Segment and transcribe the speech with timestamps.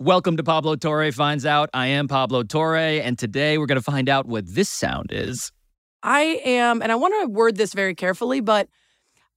[0.00, 1.70] Welcome to Pablo Torre Finds Out.
[1.74, 5.50] I am Pablo Torre, and today we're going to find out what this sound is.
[6.04, 8.68] I am, and I want to word this very carefully, but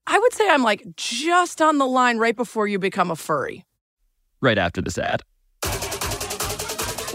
[0.05, 3.65] I would say I'm like just on the line right before you become a furry.
[4.39, 5.23] Right after this ad.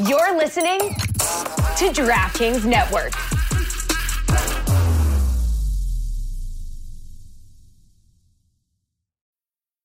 [0.08, 3.12] You're listening to DraftKings Network.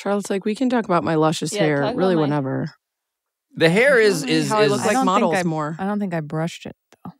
[0.00, 2.74] Charlotte's like, we can talk about my luscious Yeah, hair talk really about my- whenever.
[3.54, 5.76] The hair is is, How I is look like don't think models I- more.
[5.78, 7.12] I don't think I brushed it though.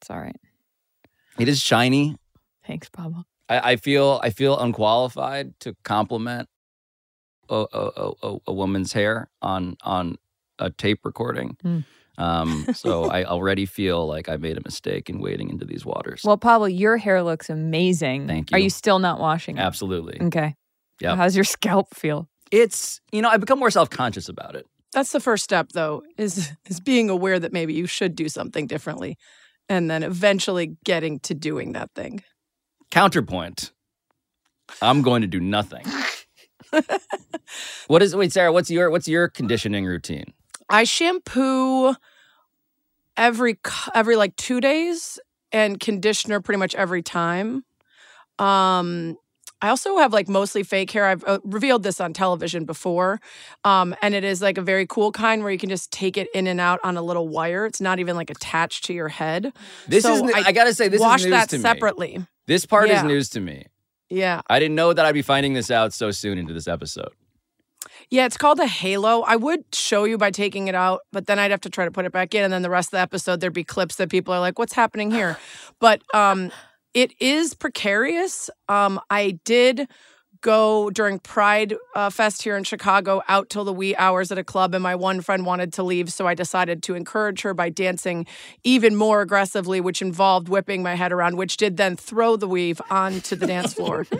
[0.00, 0.36] It's all right.
[1.38, 2.16] it is shiny.
[2.66, 3.24] Thanks, Pablo.
[3.48, 6.48] I, I feel I feel unqualified to compliment
[7.48, 10.16] a, a, a, a- a woman's hair on on
[10.58, 11.56] a tape recording.
[11.62, 11.78] Hmm.
[12.18, 16.22] Um, so I already feel like I made a mistake in wading into these waters.
[16.24, 18.26] Well, Pablo, your hair looks amazing.
[18.26, 18.56] Thank you.
[18.56, 18.64] Are you.
[18.64, 19.60] you still not washing it?
[19.60, 20.20] Absolutely.
[20.20, 20.54] Okay.
[21.00, 21.16] Yep.
[21.16, 22.28] How's your scalp feel?
[22.50, 24.66] It's you know I've become more self conscious about it.
[24.92, 28.66] That's the first step, though, is is being aware that maybe you should do something
[28.66, 29.18] differently,
[29.68, 32.22] and then eventually getting to doing that thing.
[32.90, 33.72] Counterpoint.
[34.80, 35.84] I'm going to do nothing.
[37.88, 38.52] what is wait, Sarah?
[38.52, 40.32] What's your what's your conditioning routine?
[40.68, 41.94] I shampoo
[43.16, 43.58] every
[43.94, 45.18] every like two days
[45.52, 47.64] and conditioner pretty much every time.
[48.38, 49.16] Um,
[49.64, 51.06] I also have like mostly fake hair.
[51.06, 53.18] I've uh, revealed this on television before,
[53.64, 56.28] um, and it is like a very cool kind where you can just take it
[56.34, 57.64] in and out on a little wire.
[57.64, 59.54] It's not even like attached to your head.
[59.88, 61.62] This So is, I, I, gotta say this Wash that to me.
[61.62, 62.26] Wash that separately.
[62.46, 63.68] This part is news to me.
[64.10, 64.42] Yeah.
[64.50, 67.12] I didn't know that I'd be finding this out so soon into this episode.
[68.10, 69.22] Yeah, it's called a halo.
[69.22, 71.90] I would show you by taking it out, but then I'd have to try to
[71.90, 72.44] put it back in.
[72.44, 74.74] And then the rest of the episode, there'd be clips that people are like, what's
[74.74, 75.38] happening here?
[75.80, 76.52] But um,
[76.94, 78.48] it is precarious.
[78.68, 79.88] Um, I did
[80.40, 84.44] go during Pride uh, Fest here in Chicago out till the wee hours at a
[84.44, 86.12] club, and my one friend wanted to leave.
[86.12, 88.26] So I decided to encourage her by dancing
[88.62, 92.80] even more aggressively, which involved whipping my head around, which did then throw the weave
[92.90, 94.06] onto the dance floor.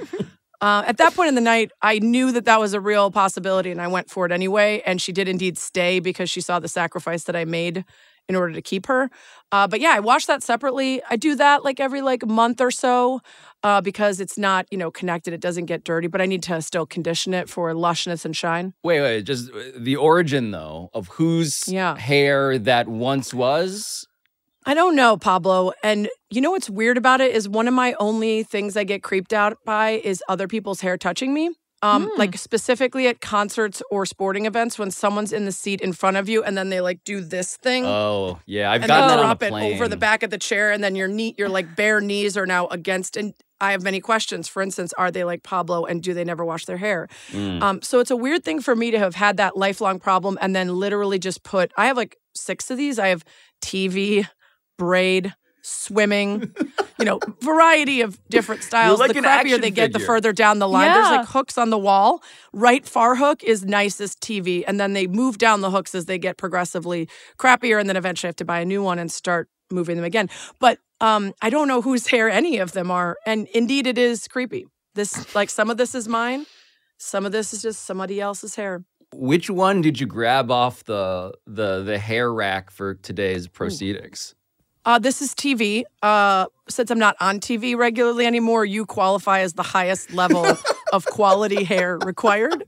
[0.60, 3.70] Uh, at that point in the night, I knew that that was a real possibility,
[3.70, 4.82] and I went for it anyway.
[4.86, 7.84] And she did indeed stay because she saw the sacrifice that I made
[8.28, 9.10] in order to keep her.
[9.52, 11.02] Uh, but yeah, I wash that separately.
[11.10, 13.20] I do that like every like month or so
[13.62, 15.34] uh, because it's not you know connected.
[15.34, 18.72] It doesn't get dirty, but I need to still condition it for lushness and shine.
[18.82, 21.96] Wait, wait, just uh, the origin though of whose Yeah.
[21.98, 24.06] hair that once was.
[24.66, 25.72] I don't know, Pablo.
[25.82, 29.02] And you know what's weird about it is one of my only things I get
[29.02, 31.50] creeped out by is other people's hair touching me.
[31.82, 32.18] Um, Hmm.
[32.18, 36.30] like specifically at concerts or sporting events when someone's in the seat in front of
[36.30, 37.84] you and then they like do this thing.
[37.84, 39.74] Oh yeah, I've and gotten then that on a drop it plane.
[39.74, 42.46] over the back of the chair, and then your knee, your like bare knees are
[42.46, 43.18] now against.
[43.18, 44.48] And I have many questions.
[44.48, 47.06] For instance, are they like Pablo, and do they never wash their hair?
[47.32, 47.62] Mm.
[47.62, 50.56] Um, so it's a weird thing for me to have had that lifelong problem, and
[50.56, 51.70] then literally just put.
[51.76, 52.98] I have like six of these.
[52.98, 53.24] I have
[53.62, 54.26] TV,
[54.78, 55.34] braid,
[55.64, 56.54] swimming,
[56.98, 59.00] you know, variety of different styles.
[59.00, 60.92] like the crappier they get, the further down the line.
[60.92, 62.22] There's like hooks on the wall.
[62.52, 66.18] Right far hook is nicest TV, and then they move down the hooks as they
[66.18, 67.08] get progressively
[67.38, 70.04] crappier, and then eventually I have to buy a new one and start moving them
[70.04, 70.28] again.
[70.60, 74.28] But um, I don't know whose hair any of them are, and indeed it is
[74.28, 74.66] creepy.
[74.94, 76.46] This like some of this is mine,
[76.98, 78.84] some of this is just somebody else's hair.
[79.12, 84.34] Which one did you grab off the the the hair rack for today's proceedings?
[84.86, 85.84] Uh, this is TV.
[86.02, 90.44] Uh, since I'm not on TV regularly anymore, you qualify as the highest level
[90.92, 92.64] of quality hair required.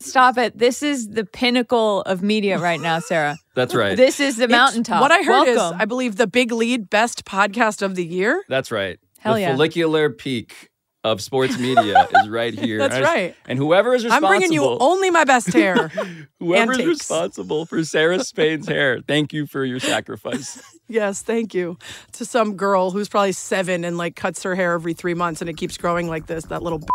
[0.00, 0.58] Stop it.
[0.58, 3.38] This is the pinnacle of media right now, Sarah.
[3.54, 3.96] That's right.
[3.96, 5.00] This is the It's- mountaintop.
[5.00, 5.76] What I heard Welcome.
[5.76, 8.44] is, I believe, the big lead best podcast of the year.
[8.48, 8.98] That's right.
[9.20, 9.52] Hell the yeah.
[9.52, 10.70] follicular peak
[11.02, 12.78] of sports media is right here.
[12.78, 13.34] That's And- right.
[13.46, 14.26] And whoever is responsible.
[14.28, 15.88] I'm bringing you only my best hair.
[16.40, 20.60] whoever is responsible for Sarah Spain's hair, thank you for your sacrifice.
[20.86, 21.78] Yes, thank you.
[22.12, 25.48] To some girl who's probably seven and like cuts her hair every three months and
[25.48, 26.88] it keeps growing like this, that little bitch.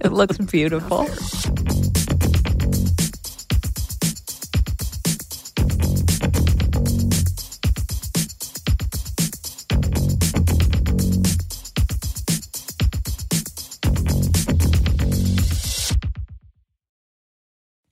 [0.04, 1.06] it looks beautiful.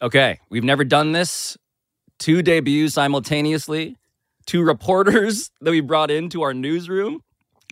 [0.00, 1.58] Okay, we've never done this.
[2.18, 3.96] Two debuts simultaneously.
[4.46, 7.22] Two reporters that we brought into our newsroom.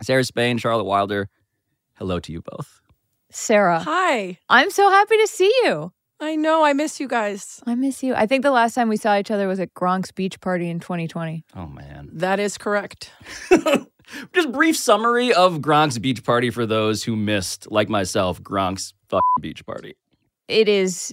[0.02, 1.28] Sarah Spain, Charlotte Wilder.
[1.94, 2.80] Hello to you both.
[3.30, 4.38] Sarah, Hi.
[4.48, 5.92] I'm so happy to see you.
[6.20, 6.64] I know.
[6.64, 7.60] I miss you guys.
[7.66, 8.14] I miss you.
[8.14, 10.80] I think the last time we saw each other was at Gronk's beach party in
[10.80, 11.44] 2020.
[11.54, 12.08] Oh man.
[12.12, 13.10] That is correct.
[14.32, 19.22] Just brief summary of Gronk's beach party for those who missed, like myself, Gronk's fucking
[19.40, 19.96] beach party.
[20.48, 21.12] It is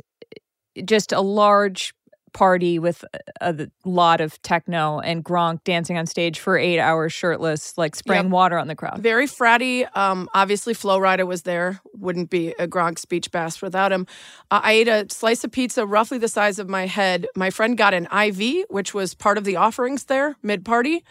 [0.86, 1.94] just a large
[2.33, 3.06] party with
[3.41, 7.95] a, a lot of techno and Gronk dancing on stage for eight hours shirtless, like
[7.95, 8.31] spraying Yep.
[8.31, 9.00] water on the crowd.
[9.00, 9.85] Very fratty.
[9.95, 11.80] Um, obviously, Flo Rida was there.
[11.94, 14.07] Wouldn't be a Gronk's beach bash without him.
[14.51, 17.27] Uh, I ate a slice of pizza roughly the size of my head.
[17.35, 21.03] My friend got an IV, which was part of the offerings there mid party.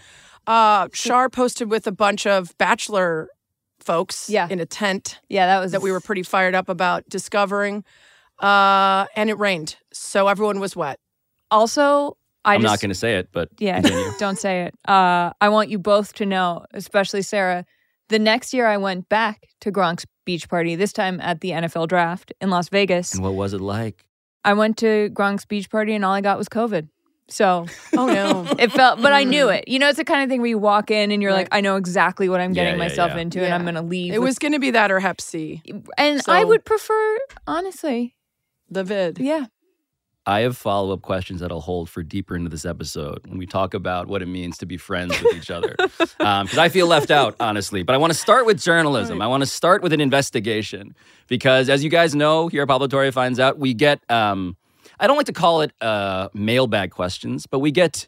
[0.46, 3.28] Uh, Shar posted with a bunch of bachelor
[3.78, 4.46] folks Yeah.
[4.50, 7.84] in a tent Yeah, that was that we were pretty fired up about discovering.
[8.38, 10.98] Uh, and it rained, so everyone was wet.
[11.52, 12.16] Also.
[12.44, 14.10] I I'm just, not going to say it, but Yeah, continue.
[14.18, 14.74] don't say it.
[14.88, 17.64] Uh, I want you both to know, especially Sarah.
[18.08, 20.74] The next year, I went back to Gronk's beach party.
[20.74, 23.14] This time at the NFL draft in Las Vegas.
[23.14, 24.04] and what was it like?
[24.44, 26.88] I went to Gronk's beach party, and all I got was COVID.
[27.28, 27.66] So
[27.96, 28.44] Oh no.
[28.58, 29.68] it felt, but I knew it.
[29.68, 31.58] You know, it's the kind of thing where you walk in and you're like, Right.
[31.58, 33.20] I know exactly what I'm getting yeah, myself yeah.
[33.20, 34.12] into, and I'm going to leave.
[34.12, 35.62] it with- was going to be that or Hep C,
[35.96, 38.16] and I would prefer, honestly,
[38.68, 39.20] the vid.
[39.20, 39.46] yeah.
[40.24, 43.46] I have follow up questions that I'll hold for deeper into this episode when we
[43.46, 45.76] talk about what it means to be friends with each other.
[46.22, 47.82] Because I feel left out, honestly.
[47.82, 49.20] But I want to start with journalism.
[49.20, 50.94] I want to start with an investigation
[51.26, 54.56] because, as you guys know, here at Pablo Torre finds out, we get, um,
[55.00, 58.06] I don't like to call it uh, mailbag questions, but we get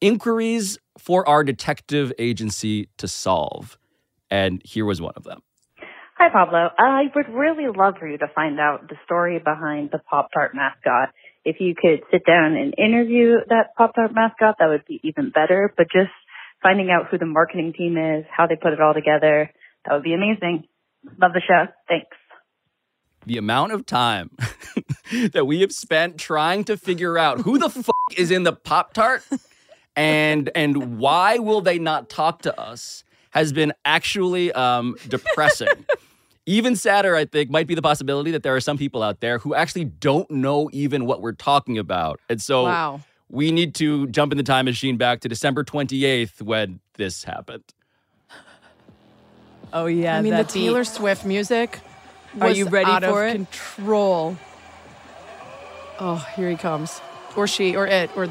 [0.00, 3.78] inquiries for our detective agency to solve.
[4.30, 5.42] And here was one of them.
[6.18, 6.70] Hi, Pablo.
[6.78, 10.54] I would really love for you to find out the story behind the Pop Tart
[10.54, 11.10] mascot.
[11.46, 15.30] If you could sit down and interview that Pop Tart mascot, that would be even
[15.30, 15.72] better.
[15.76, 16.10] But just
[16.60, 19.48] finding out who the marketing team is, how they put it all together,
[19.84, 20.64] that would be amazing.
[21.22, 21.72] Love the show.
[21.88, 22.16] Thanks.
[23.24, 24.30] the amount of time
[25.32, 28.92] that we have spent trying to figure out who the fuck is in the Pop
[28.92, 29.22] Tart
[29.94, 35.68] and and why will they not talk to us has been actually um, depressing.
[36.48, 39.38] Even sadder, I think, might be the possibility that there are some people out there
[39.38, 42.20] who actually don't know even what we're talking about.
[42.28, 43.00] And so Wow.
[43.28, 47.64] we need to jump in the time machine back to December 28th when this happened.
[49.72, 50.16] Oh, yeah.
[50.16, 50.48] I mean, the beat.
[50.52, 51.80] Taylor Swift music.
[52.40, 53.32] Are you ready out for of it?
[53.34, 54.36] Control.
[55.98, 57.00] Oh, here he comes,
[57.34, 58.28] or she, or it, or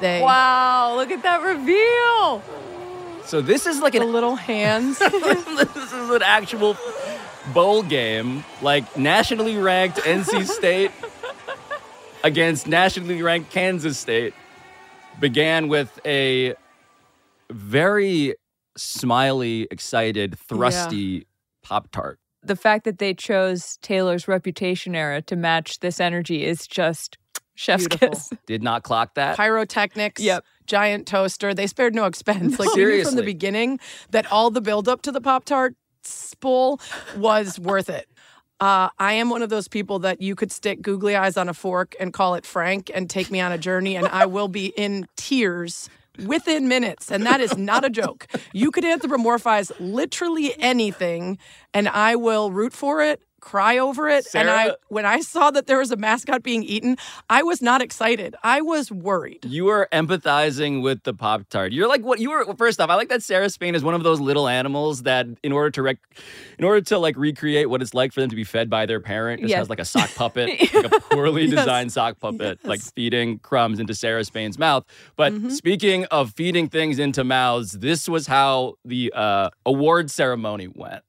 [0.00, 0.20] they.
[0.22, 2.42] Wow, look at that reveal.
[3.24, 4.98] So this is like The an little hands.
[4.98, 6.74] this is an actual
[7.52, 10.90] bowl game, like nationally ranked NC State
[12.24, 14.34] against nationally ranked Kansas State,
[15.20, 16.54] began with a
[17.50, 18.34] very
[18.76, 21.26] smiley, excited, thrusty
[21.62, 22.18] Pop Tart.
[22.42, 27.16] The fact that they chose Taylor's reputation era to match this energy is just
[27.54, 28.08] chef's Beautiful.
[28.08, 28.30] kiss.
[28.46, 29.36] Did not clock that.
[29.36, 30.20] Pyrotechnics.
[30.20, 30.44] Yep.
[30.66, 31.54] Giant toaster.
[31.54, 32.58] They spared no expense.
[32.62, 33.78] Like we knew from the beginning
[34.10, 35.76] that all the buildup to the Pop Tart
[36.40, 36.80] bowl
[37.16, 38.08] was worth it.
[38.60, 41.54] Uh, I am one of those people that you could stick googly eyes on a
[41.54, 44.66] fork and call it Frank and take me on a journey, and I will be
[44.76, 45.90] in tears
[46.24, 47.10] within minutes.
[47.10, 48.28] And that is not a joke.
[48.52, 51.38] You could anthropomorphize literally anything,
[51.74, 54.26] and I will root for it, cry over it.
[54.34, 56.96] and I, when I saw that there was a mascot being eaten,
[57.28, 58.34] I was not excited.
[58.42, 59.44] I was worried.
[59.44, 61.72] You are empathizing with the Pop Tart.
[61.72, 62.54] You're like what you were.
[62.56, 65.50] First off, I like that Sarah Spain is one of those little animals that, in
[65.52, 65.98] order to rec,
[66.58, 69.00] in order to like recreate what it's like for them to be fed by their
[69.00, 69.58] parent, just Yes.
[69.58, 71.50] has like a sock puppet, like a poorly Yes.
[71.50, 74.84] designed sock puppet, like feeding crumbs into Sarah Spain's mouth.
[75.16, 75.50] But Mm-hmm.
[75.50, 81.02] speaking of feeding things into mouths, this was how the uh, award ceremony went.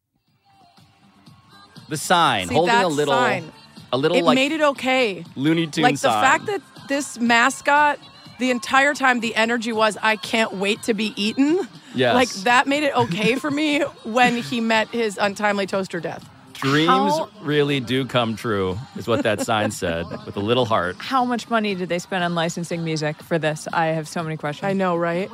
[1.90, 3.52] The sign See, holding a little, sign.
[3.92, 5.24] a little It like made it okay.
[5.36, 6.24] Looney Tunes like the sign.
[6.24, 8.00] fact that this mascot
[8.40, 12.14] the entire time the energy was i can't wait to be eaten Yes.
[12.16, 16.88] like that made it okay for me when he met his untimely toaster death Dreams
[16.90, 20.96] How- really do come true, is what that sign said, with a little heart.
[21.00, 23.68] How much money did they spend on licensing music for this?
[23.74, 24.64] I have so many questions.
[24.70, 25.30] i know right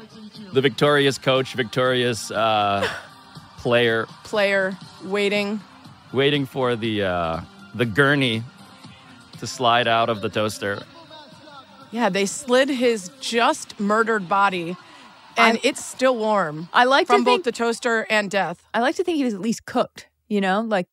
[0.53, 2.88] The victorious coach, victorious uh,
[3.58, 5.60] player, player waiting
[6.13, 7.42] waiting for the uh,
[7.75, 8.44] the gurney
[9.39, 10.82] to slide out of the toaster.
[11.92, 14.75] yeah they slid his just murdered body
[15.38, 18.63] and I'm- it's still warm I like from to both think the toaster and death
[18.74, 20.08] I like to think he was at least cooked.
[20.28, 20.88] You know, like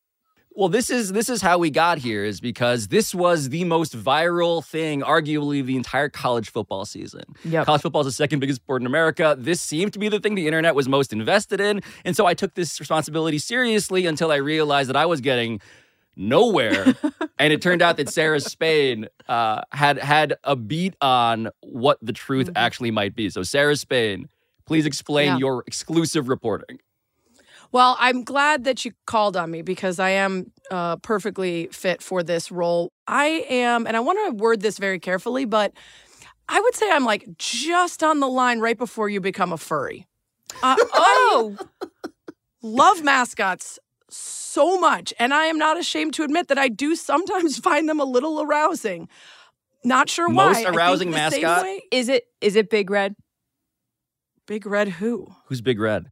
[0.56, 3.94] Well, this is this is how we got here is because this was the most
[3.94, 7.24] viral thing, arguably the entire college football season.
[7.44, 7.66] Yep.
[7.66, 9.36] College football is the second biggest sport in America.
[9.38, 12.32] This seemed to be the thing the internet was most invested in, and so I
[12.32, 15.60] took this responsibility seriously until I realized that I was getting
[16.16, 16.94] nowhere.
[17.38, 22.14] and it turned out that Sarah Spain uh, had had a beat on what the
[22.14, 23.28] truth actually might be.
[23.28, 24.30] So, Sarah Spain,
[24.64, 25.36] please explain Yeah.
[25.36, 26.78] your exclusive reporting.
[27.72, 32.22] Well, I'm glad that you called on me because I am uh, perfectly fit for
[32.22, 32.92] this role.
[33.06, 35.72] I am, and I want to word this very carefully, but
[36.48, 40.06] I would say I'm like just on the line right before you become a furry.
[40.62, 41.56] Uh, Oh,
[42.62, 47.58] love mascots so much, and I am not ashamed to admit that I do sometimes
[47.68, 49.08] find them a little arousing.
[49.84, 50.52] Not sure why.
[50.52, 51.62] Most arousing mascot?
[51.62, 53.14] way- is it is it Big Red?
[54.46, 55.28] Big Red who?
[55.46, 56.06] Who's Big Red?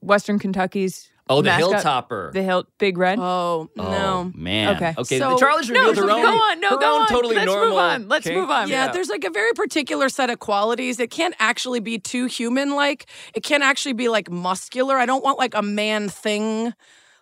[0.00, 2.08] Western Kentucky's Oh, the mascot?
[2.08, 2.32] Hilltopper.
[2.32, 3.16] The Hill Big Red.
[3.20, 4.32] Oh, Oh, no.
[4.34, 4.74] man.
[4.74, 4.94] Okay.
[4.98, 5.18] Okay.
[5.20, 6.22] So- Charlie's no, revealed so her own.
[6.22, 6.60] go on.
[6.60, 7.08] No, go on.
[7.08, 7.68] Totally Let's normal.
[7.68, 8.08] move on.
[8.08, 8.36] Let's kink.
[8.36, 8.68] move on.
[8.68, 10.98] Yeah, there's like a very particular set of qualities.
[10.98, 13.06] It can't actually be too human like.
[13.32, 14.98] It can't actually be like muscular.
[14.98, 16.74] I don't want like a man thing.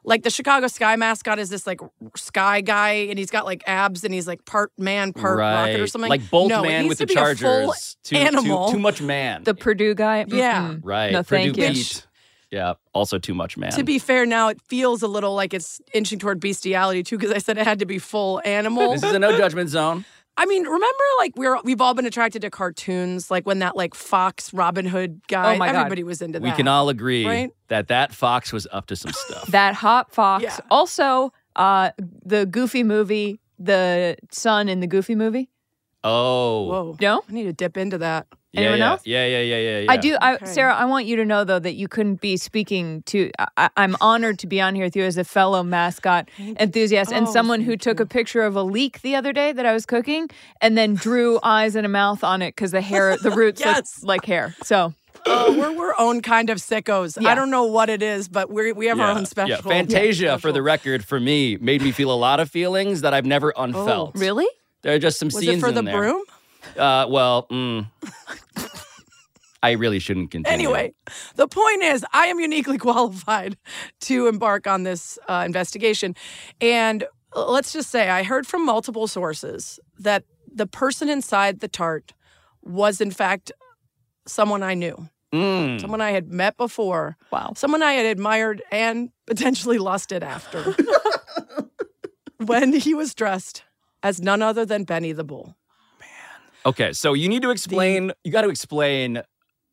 [0.04, 1.80] Like the Chicago Sky mascot is this like
[2.16, 5.54] sky guy and he's got like abs and he's like part man, part right.
[5.66, 6.08] rocket or something.
[6.08, 7.34] Like Bolt no, it Man needs with to the be a full
[7.66, 7.96] Chargers.
[8.04, 8.68] Too, animal.
[8.68, 9.44] Too, too much man.
[9.44, 10.24] the Purdue guy.
[10.28, 10.68] Yeah.
[10.68, 10.80] Mm-mm.
[10.82, 11.12] right.
[11.12, 11.68] No, Purdue thank you.
[11.74, 12.06] Pete.
[12.50, 12.74] Yeah.
[12.94, 13.72] Also too much man.
[13.72, 17.32] To be fair, now it feels a little like it's inching toward bestiality too, because
[17.32, 18.92] I said it had to be full animal.
[18.92, 20.04] this is a no judgment zone.
[20.40, 23.94] I mean, remember like we're we've all been attracted to cartoons, like when that like
[23.94, 25.76] Fox Robin Hood guy, Oh my God.
[25.80, 26.44] everybody was into that.
[26.44, 27.50] We can all agree Right?
[27.68, 29.46] that that fox was up to some stuff.
[29.50, 30.44] That hot fox.
[30.44, 30.56] Yeah.
[30.70, 31.90] Also, uh,
[32.24, 35.50] the Goofy movie, the son in the Goofy movie.
[36.04, 36.68] oh.
[36.68, 36.96] Whoa.
[37.00, 37.22] No?
[37.28, 38.28] I need to dip into that.
[38.58, 38.90] Yeah, Anyone yeah.
[38.90, 39.02] else?
[39.04, 39.92] Yeah, yeah, yeah, yeah, yeah.
[39.92, 40.46] I do, I, Okay.
[40.46, 40.74] Sarah.
[40.74, 43.30] I want you to know though that you couldn't be speaking to.
[43.56, 47.26] I, I'm honored to be on here with you as a fellow mascot enthusiast and
[47.26, 48.04] Oh, someone who took you.
[48.04, 50.28] a picture of a leek the other day that I was cooking
[50.60, 54.02] and then drew eyes and a mouth on it because the hair, the roots Yes.
[54.02, 54.54] look like hair.
[54.62, 54.94] So
[55.26, 57.20] Oh, we're we're own kind of sickos.
[57.20, 57.30] Yeah.
[57.30, 59.50] I don't know what it is, but we we have our own special.
[59.50, 63.12] Yeah, Fantasia, for the record, for me, made me feel a lot of feelings that
[63.12, 63.64] I've never oh.
[63.64, 64.12] unfelt.
[64.14, 64.46] Oh, really,
[64.82, 65.98] There are just some Was scenes it for in the there.
[65.98, 66.22] broom?
[66.76, 67.86] Uh, well, mm,
[69.62, 70.54] I really shouldn't continue.
[70.68, 70.94] Anyway,
[71.34, 73.56] the point is, I am uniquely qualified
[74.02, 76.14] to embark on this uh, investigation.
[76.60, 81.68] And uh, let's just say, I heard from multiple sources that the person inside the
[81.68, 82.12] tart
[82.62, 83.50] was, in fact,
[84.26, 85.78] someone I knew, Mm.
[85.78, 87.52] someone I had met before, wow.
[87.54, 90.74] someone I had admired and potentially lusted after
[92.38, 93.62] when he was dressed
[94.02, 95.54] as none other than Benny the Bull.
[96.68, 98.12] Okay, so you need to explain.
[98.24, 99.22] you got to explain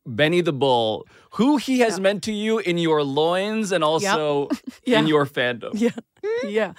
[0.06, 4.48] Benny the Bull, who he has meant to you in your loins and also
[4.86, 5.00] Yeah.
[5.00, 5.72] in your fandom.
[5.74, 5.90] Yeah.
[6.44, 6.72] yeah.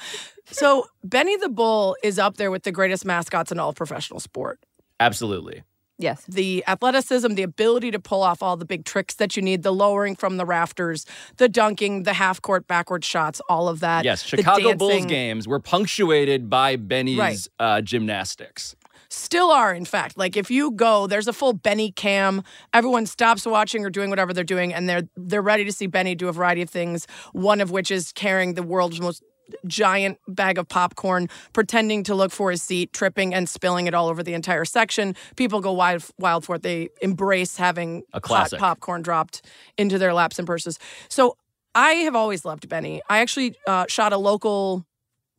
[0.45, 4.19] So Benny the Bull is up there with the greatest mascots in all of professional
[4.19, 4.59] sport.
[4.99, 5.63] Absolutely.
[5.99, 6.23] Yes.
[6.27, 9.73] The athleticism, the ability to pull off all the big tricks that you need, the
[9.73, 11.05] lowering from the rafters,
[11.37, 14.05] the dunking, the half court backward shots, all of that.
[14.05, 17.47] Yes, Chicago Bulls games were punctuated by Benny's Right.
[17.59, 18.75] uh, gymnastics.
[19.09, 20.17] Still are, in fact.
[20.17, 22.43] Like if you go, there's a full Benny cam.
[22.73, 26.15] Everyone stops watching or doing whatever they're doing, and they're they're ready to see Benny
[26.15, 27.07] do a variety of things.
[27.33, 29.23] One of which is carrying the world's most
[29.65, 34.09] giant bag of popcorn, pretending to look for his seat, tripping and spilling it all
[34.09, 35.15] over the entire section.
[35.37, 36.63] People go wild wild for it.
[36.63, 38.59] They embrace having A hot classic.
[38.59, 39.41] popcorn dropped
[39.77, 40.79] into their laps and purses.
[41.07, 41.37] So
[41.73, 43.01] I have always loved Benny.
[43.09, 44.85] I actually uh, shot a local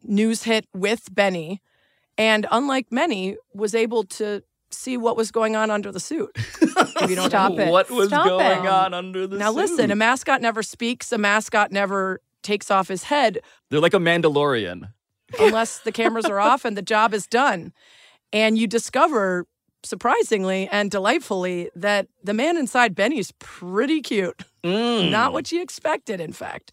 [0.04, 1.60] news hit with Benny,
[2.18, 6.30] and unlike many, was able to see what was going on under the suit.
[6.34, 7.68] if you don't Stop it.
[7.70, 8.68] What was Stop going it.
[8.68, 9.40] on under the suit?
[9.40, 11.10] Now listen, a mascot never speaks.
[11.12, 13.38] A mascot never takes off his head
[13.70, 14.92] They're like a Mandalorian.
[15.40, 17.72] unless the cameras are off and the job is done.
[18.32, 19.46] And you discover,
[19.82, 24.42] surprisingly and delightfully, that the man inside Benny's pretty cute.
[24.64, 25.10] Mm.
[25.10, 26.72] Not what you expected, in fact.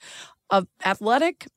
[0.50, 1.48] A athletic,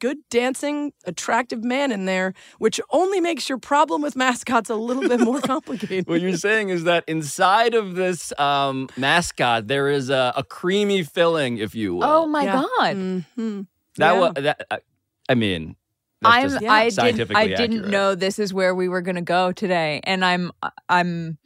[0.00, 5.06] good dancing, attractive man in there, which only makes your problem with mascots a little
[5.08, 6.08] bit more complicated.
[6.08, 11.02] What you're saying is that inside of this um, mascot, there is a, a creamy
[11.04, 12.04] filling, if you will.
[12.04, 12.52] Oh my Yeah.
[12.78, 12.96] God.
[12.96, 13.66] Mhm.
[13.98, 14.18] that yeah.
[14.18, 14.66] was that.
[14.70, 14.78] I,
[15.28, 15.76] I mean,
[16.22, 17.88] that's I'm just I didn't I didn't accurate.
[17.90, 20.50] know this is where we were going to go today and I'm
[20.88, 21.38] I'm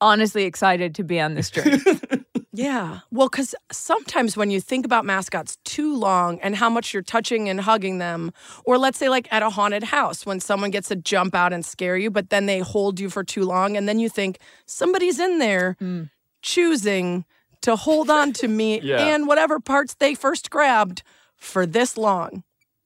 [0.00, 1.78] honestly excited to be on this journey.
[2.54, 3.00] Yeah.
[3.10, 7.48] Well, because sometimes when you think about mascots too long and how much you're touching
[7.48, 8.30] and hugging them,
[8.66, 11.64] or let's say like at a haunted house when someone gets to jump out and
[11.64, 15.18] scare you, but then they hold you for too long, and then you think somebody's
[15.18, 16.10] in there Mm.
[16.42, 17.24] choosing
[17.62, 18.98] to hold on to me Yeah.
[19.14, 21.02] and whatever parts they first grabbed
[21.36, 22.42] for this long.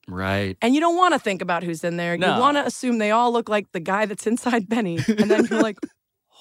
[0.07, 0.55] Right.
[0.61, 2.17] And you don't want to think about who's in there.
[2.17, 2.35] No.
[2.35, 4.99] You want to assume they all look like the guy that's inside Benny.
[5.07, 5.77] And then you're like,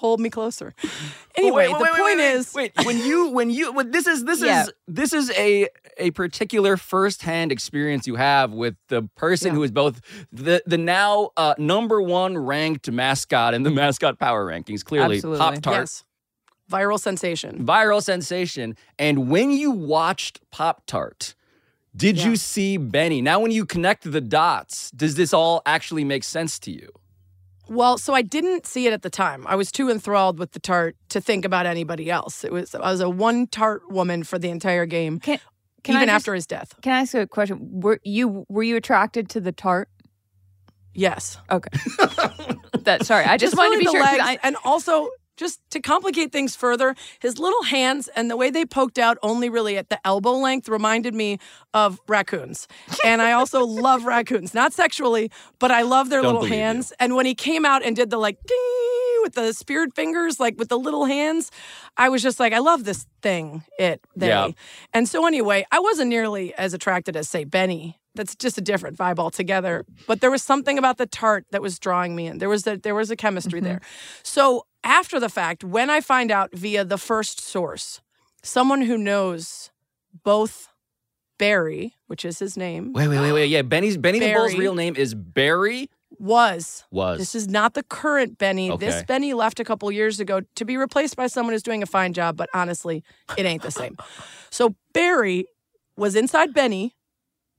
[0.00, 0.74] hold me closer.
[1.38, 4.24] Anyway, Wait, wait, the wait, point is wait when you when you when this is
[4.24, 4.62] this Yeah.
[4.62, 9.54] is this is a a particular firsthand experience you have with the person Yeah.
[9.56, 10.00] who is both
[10.32, 15.60] the the now uh, number one ranked mascot in the mascot power rankings clearly pop
[15.60, 16.04] tart yes,
[16.72, 17.66] viral sensation.
[17.66, 21.34] viral sensation and when you watched pop tart
[21.94, 22.28] did Yeah.
[22.30, 26.58] you see benny now when you connect the dots does this all actually make sense
[26.60, 26.88] to you
[27.68, 29.44] Well, so I didn't see it at the time.
[29.46, 32.44] I was too enthralled with the tart to think about anybody else.
[32.44, 35.38] It was I was a one tart woman for the entire game, Can,
[35.82, 36.74] can even I just- after his death.
[36.82, 37.80] Can I ask you a question?
[37.80, 39.88] Were you were you attracted to the tart?
[40.94, 41.38] Yes.
[41.50, 41.68] Okay.
[42.84, 44.22] that sorry, I just, wanted really to be the sure.
[44.22, 48.64] I, and also just to complicate things further, his little hands and the way they
[48.64, 51.38] poked out only really at the elbow length reminded me
[51.74, 52.66] of raccoons.
[53.04, 56.64] And I also love raccoons, not sexually, but I love their Don't little believe you.
[56.64, 56.92] hands.
[56.98, 60.58] And when he came out and did the like ding with the speared fingers, like
[60.58, 61.50] with the little hands,
[61.96, 64.28] I was just like, I love this thing, it, they.
[64.28, 64.50] Yeah.
[64.92, 67.98] And so anyway, I wasn't nearly as attracted as say Benny.
[68.14, 69.84] That's just a different vibe altogether.
[70.06, 72.38] But there was something about the tart that was drawing me in.
[72.38, 73.68] There was a there was a chemistry mm-hmm.
[73.68, 73.80] there.
[74.22, 78.00] So after the fact, when I find out via the first source,
[78.42, 79.70] someone who knows
[80.24, 80.68] both
[81.38, 84.74] Barry, which is his name, wait wait wait wait yeah benny's benny the bull's real
[84.74, 88.74] name is barry was was This is not the current Benny.
[88.78, 91.86] This Benny left a couple years ago to be replaced by someone who's doing a
[91.86, 93.04] fine job, but honestly,
[93.36, 93.96] it ain't the same.
[94.50, 95.46] So Barry
[95.96, 96.96] was inside Benny,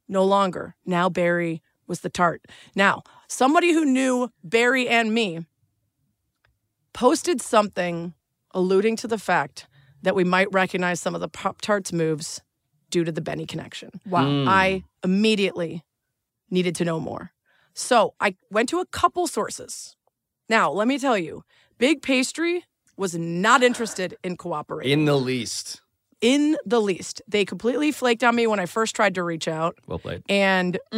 [0.08, 0.76] no longer.
[0.86, 2.46] Now Barry was the tart.
[2.76, 5.46] Now, somebody who knew Barry and me
[6.98, 8.16] posted something
[8.56, 9.68] alluding to the fact
[10.02, 12.42] that we might recognize some of the Pop Tarts moves
[12.90, 13.92] due to the Benny connection.
[14.10, 14.24] wow.
[14.26, 14.48] Mm.
[14.48, 15.84] I immediately
[16.50, 17.34] needed to know more.
[17.76, 19.96] So I went to a couple sources.
[20.50, 21.44] Now, let me tell you,
[21.78, 22.64] Big Pastry
[22.98, 25.82] was not interested in cooperating in the least
[26.20, 27.22] in the least.
[27.28, 30.80] They completely flaked on me when I first tried to reach out, well played and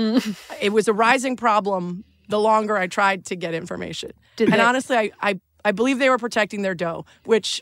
[0.61, 4.11] it was a rising problem the longer I tried to get information.
[4.37, 7.61] Did and they- honestly, I, I I believe they were protecting their dough, which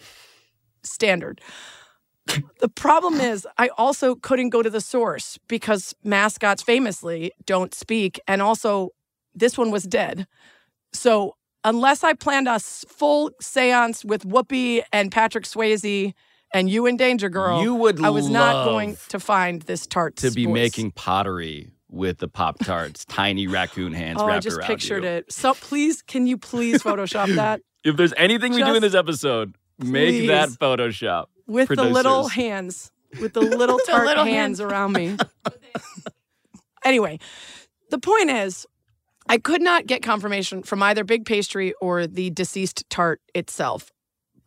[0.81, 1.41] standard.
[2.61, 8.17] The problem is, I also couldn't go to the source because mascots famously don't speak,
[8.25, 8.91] and also
[9.35, 10.25] this one was dead.
[10.93, 16.13] So unless I planned a full séance with Whoopi and Patrick Swayze
[16.53, 20.15] and you and Danger Girl, You would I was not going to find this tart
[20.17, 24.67] to be making pottery with the pop tarts tiny raccoon hands Oh, I just around
[24.67, 25.09] pictured you.
[25.09, 25.31] it.
[25.31, 29.55] So please, can you please Photoshop that if there's anything we do in this episode
[29.79, 32.35] make that photoshop with the little Producers.
[32.35, 34.61] hands, with the little tart little hands hands.
[34.61, 35.17] around me?
[36.85, 37.19] anyway,
[37.89, 38.65] the point is,
[39.29, 43.91] I could not get confirmation from either Big Pastry or the deceased tart itself,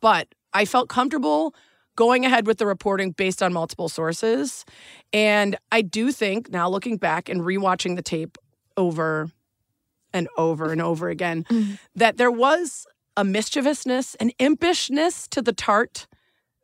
[0.00, 1.54] but I felt comfortable
[1.96, 4.64] going ahead with the reporting based on multiple sources.
[5.12, 8.38] And I do think now looking back and rewatching the tape
[8.76, 9.30] over
[10.12, 11.74] and over and over again mm-hmm.
[11.94, 12.86] that there was
[13.16, 16.06] a mischievousness, an impishness to the tart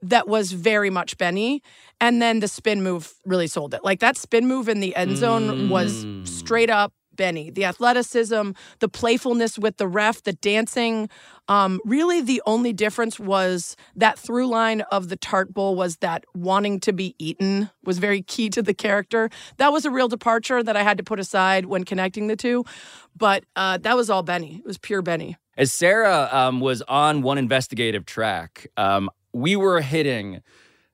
[0.02, 1.62] that was very much Benny.
[2.00, 3.82] And then the spin move really sold it.
[3.82, 6.28] Like that spin move in the end zone was Mm.
[6.28, 7.48] straight up Benny.
[7.50, 11.08] The athleticism, the playfulness with the ref, the dancing.
[11.48, 16.24] Um, really, the only difference was that through line of the tart bowl was that
[16.34, 19.30] wanting to be eaten was very key to the character.
[19.56, 22.64] That was a real departure that I had to put aside when connecting the two.
[23.16, 24.56] But uh, that was all Benny.
[24.56, 25.38] It was pure Benny.
[25.56, 30.42] As Sarah um, was on one investigative track, um, we were hitting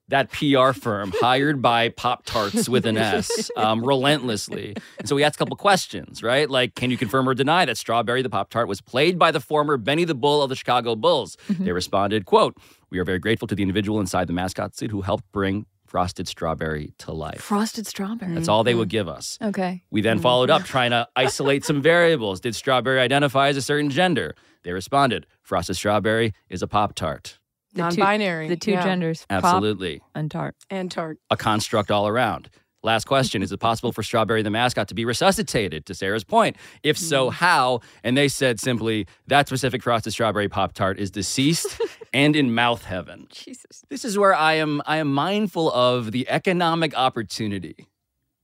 [0.09, 4.77] that PR firm hired by Pop Tarts with an S um, relentlessly.
[4.99, 6.49] And so we asked a couple questions, right?
[6.49, 9.41] Like, can you confirm or deny that Strawberry the Pop Tart was played by the
[9.41, 11.37] former Benny the Bull of the Chicago Bulls?
[11.49, 12.57] They responded, quote,
[12.91, 16.27] we are very grateful to the individual inside the mascot suit who helped bring Frosted
[16.29, 17.41] Strawberry to life.
[17.41, 18.35] Frosted strawberry.
[18.35, 19.37] That's all they would give us.
[19.43, 19.83] Okay.
[19.91, 22.41] We then followed up trying to isolate some variables.
[22.41, 24.35] Did strawberry identify as a certain gender?
[24.65, 27.39] They responded, frosted strawberry is a Pop Tart.
[27.75, 28.49] Non-binary.
[28.49, 28.85] The two yeah.
[28.85, 29.25] genders.
[29.29, 30.03] Pop Absolutely.
[30.15, 30.57] and tart.
[30.69, 31.19] And tart.
[31.31, 32.51] A construct all around.
[32.85, 35.87] Last question Is it possible for Strawberry the mascot to be resuscitated?
[35.87, 36.57] To Sarah's point.
[36.83, 37.35] If so, hmm.
[37.35, 37.81] how?
[38.03, 41.81] And they said simply, that specific frosted strawberry Pop Tart is deceased
[42.13, 43.29] and in mouth heaven.
[43.33, 43.85] Jesus.
[43.89, 47.87] This is where I am I am mindful of the economic opportunity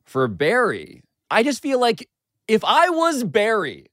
[0.04, 1.02] for Barry.
[1.30, 2.08] I just feel like
[2.46, 3.86] if I was Barry,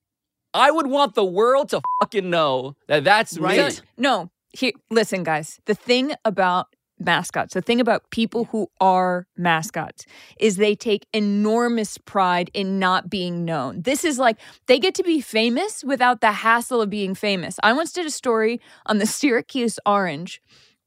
[0.55, 3.73] I would want the world to fucking know that that's Right.
[3.73, 3.81] me.
[3.97, 5.59] No, here, listen, guys.
[5.65, 10.05] The thing about mascots, the thing about people who are mascots
[10.39, 13.81] is they take enormous pride in not being known.
[13.81, 14.37] This is like
[14.67, 17.59] they get to be famous without the hassle of being famous.
[17.61, 20.41] I once did a story on the Syracuse Orange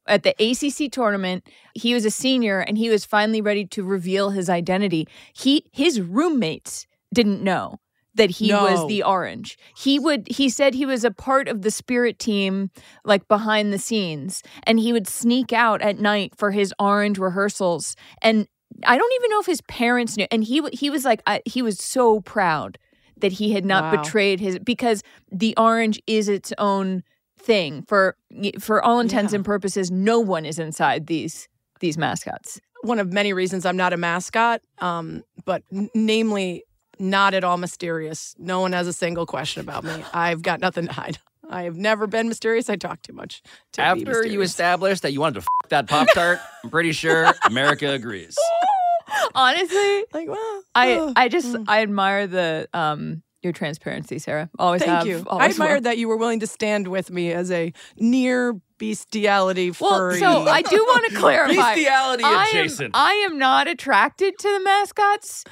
[0.06, 1.46] at the ACC tournament.
[1.74, 5.06] He was a senior and he was finally ready to reveal his identity.
[5.34, 7.80] He his roommates didn't know
[8.18, 8.64] that he No.
[8.64, 9.56] was the orange.
[9.76, 12.70] He would he said he was a part of the spirit team
[13.04, 17.96] like behind the scenes and he would sneak out at night for his orange rehearsals
[18.20, 18.46] and
[18.86, 21.62] I don't even know if his parents knew and he he was like I, he
[21.62, 22.78] was so proud
[23.16, 24.02] that he had not Wow.
[24.02, 25.02] betrayed his because
[25.32, 27.02] the orange is its own
[27.40, 28.16] thing for
[28.60, 29.36] for all intents Yeah.
[29.36, 31.48] and purposes no one is inside these
[31.80, 32.60] these mascots.
[32.82, 36.62] One of many reasons I'm not a mascot, um, but n- namely,
[36.98, 38.34] not at all mysterious.
[38.38, 40.04] No one has a single question about me.
[40.12, 41.18] I've got nothing to hide.
[41.50, 42.68] I have never been mysterious.
[42.68, 43.40] I talk too much.
[43.72, 44.06] To be After you
[44.40, 44.50] mysterious.
[44.50, 48.36] established that you wanted to f- that Pop Tart, I'm pretty sure America agrees.
[49.34, 54.50] Honestly, like, well, I I just I admire the um your transparency, Sarah.
[54.58, 55.06] Always Thank have.
[55.06, 55.24] you.
[55.30, 55.80] I admired will.
[55.82, 60.18] that you were willing to stand with me as a near bestiality Well, furry.
[60.18, 61.54] so I do want to clarify.
[61.74, 62.94] Bestiality I adjacent.
[62.94, 65.44] am I am not attracted to the mascots,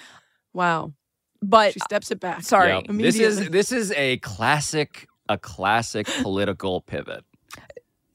[0.53, 0.93] wow.
[1.49, 2.43] But She steps it back.
[2.43, 2.71] sorry.
[2.71, 7.25] Yeah, this is this is a classic a classic political pivot.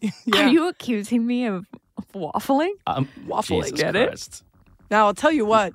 [0.02, 0.12] Yeah.
[0.46, 1.66] Are you accusing me of
[2.14, 2.72] waffling?
[2.88, 3.66] Um, Waffling.
[3.66, 4.42] Jesus Get it?
[4.90, 5.74] Now I'll tell you what.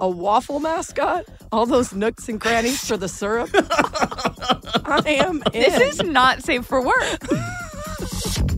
[0.00, 3.50] A waffle mascot, all those nooks and crannies for the syrup.
[3.54, 5.60] I am in.
[5.60, 7.18] This is not safe for work.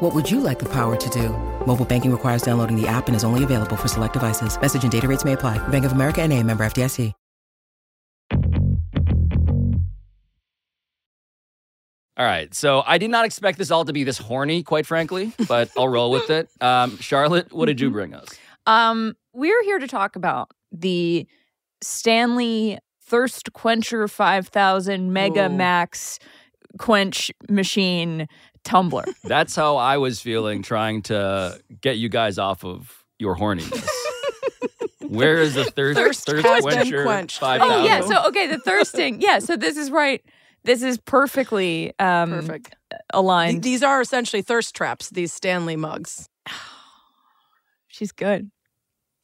[0.00, 1.30] What would you like the power to do?
[1.66, 4.60] Mobile banking requires downloading the app and is only available for select devices.
[4.60, 5.58] Message and data rates may apply.
[5.68, 7.12] Bank of America and a member FDIC.
[12.18, 12.54] All right.
[12.54, 15.88] So I did not expect this all to be this horny, quite frankly, but I'll
[15.88, 16.48] roll with it.
[16.62, 18.28] Um, Charlotte, what did you bring us?
[18.66, 21.26] Um, we're here to talk about the
[21.82, 25.50] Stanley Thirst Quencher 5000 Mega Ooh.
[25.50, 26.18] Max
[26.78, 28.26] Quench Machine
[28.66, 29.04] tumbler.
[29.24, 33.86] That's how I was feeling trying to get you guys off of your horniness.
[35.08, 37.38] Where is the thirst, Thirst thirst, has been quencher quenched.
[37.38, 37.72] 5000?
[37.74, 39.20] oh yeah, so okay, the thirsting.
[39.20, 40.20] Yeah, so this is right.
[40.64, 42.74] This is perfectly um Perfect.
[42.90, 43.62] Th- aligned.
[43.62, 46.28] These are essentially thirst traps, these Stanley mugs.
[47.88, 48.50] She's good.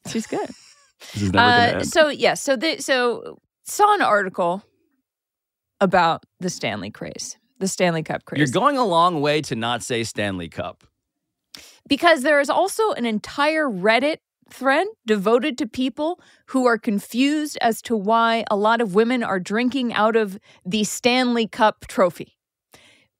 [0.09, 0.49] She's good.
[1.13, 4.63] This is never Uh, so yeah, so the so saw an article
[5.81, 8.39] about the Stanley craze, the Stanley Cup craze.
[8.39, 10.83] You're going a long way to not say Stanley Cup.
[11.87, 14.17] because there is also an entire Reddit
[14.49, 19.39] thread devoted to people who are confused as to why a lot of women are
[19.39, 22.37] drinking out of the Stanley Cup trophy.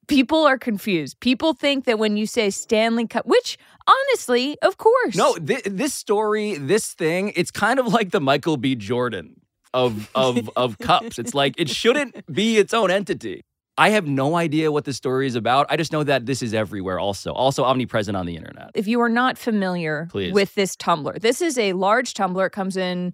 [0.08, 1.20] People are confused.
[1.22, 5.16] People think that when you say Stanley Cup, which honestly, of course.
[5.16, 8.76] No, thi- this story, this thing, it's kind of like the Michael B.
[8.76, 9.40] Jordan
[9.74, 11.18] of of of cups.
[11.18, 13.44] It's like it shouldn't be its own entity.
[13.78, 15.66] I have no idea what the story is about.
[15.70, 17.34] I just know that this is everywhere also.
[17.34, 18.72] Also omnipresent on the internet.
[18.76, 20.34] if you are not familiar Please.
[20.34, 22.46] with this tumbler, this is a large tumbler.
[22.46, 23.14] It comes in,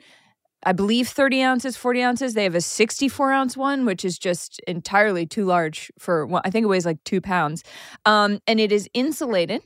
[0.64, 2.34] I believe, 30 ounces, 40 ounces.
[2.34, 6.42] They have a 64 ounce one, which is just entirely too large for one.
[6.44, 7.64] I think it weighs like two pounds.
[8.06, 9.62] Um, and it is insulated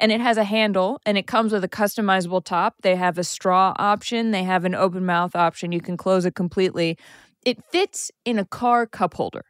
[0.00, 2.74] and it has a handle and it comes with a customizable top.
[2.82, 5.70] They have a straw option, they have an open mouth option.
[5.70, 6.98] You can close it completely.
[7.44, 9.44] It fits in a car cup holder.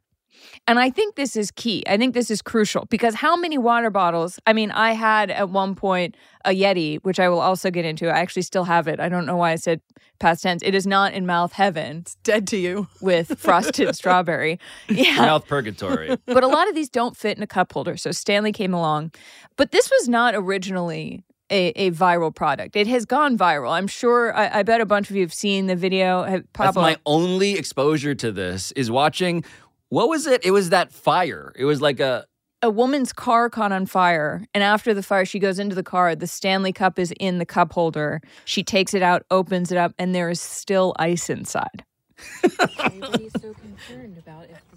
[0.67, 1.83] And I think this is key.
[1.87, 4.39] I think this is crucial because how many water bottles?
[4.47, 8.09] I mean, I had at one point a Yeti, which I will also get into.
[8.09, 9.01] I actually still have it.
[9.01, 9.81] I don't know why I said
[10.19, 10.63] past tense.
[10.63, 12.89] It is not in mouth heaven It's Dead to you.
[13.01, 14.59] with frosted strawberry.
[14.89, 15.17] Yeah.
[15.17, 16.17] Mouth purgatory.
[16.27, 17.97] But a lot of these don't fit in a cup holder.
[17.97, 19.13] So Stanley came along.
[19.57, 22.75] But this was not originally a, a viral product.
[22.75, 23.71] It has gone viral.
[23.71, 26.23] I'm sure, I, I bet a bunch of you have seen the video.
[26.23, 29.45] have That's my only exposure to this is watching
[29.93, 30.43] what was it?
[30.43, 31.53] It was that fire.
[31.55, 32.25] It was like a
[32.63, 36.15] a woman's car caught on fire and after the fire she goes into the car
[36.15, 39.93] the stanley cup is in the cup holder she takes it out opens it up
[39.99, 41.85] and there is still ice inside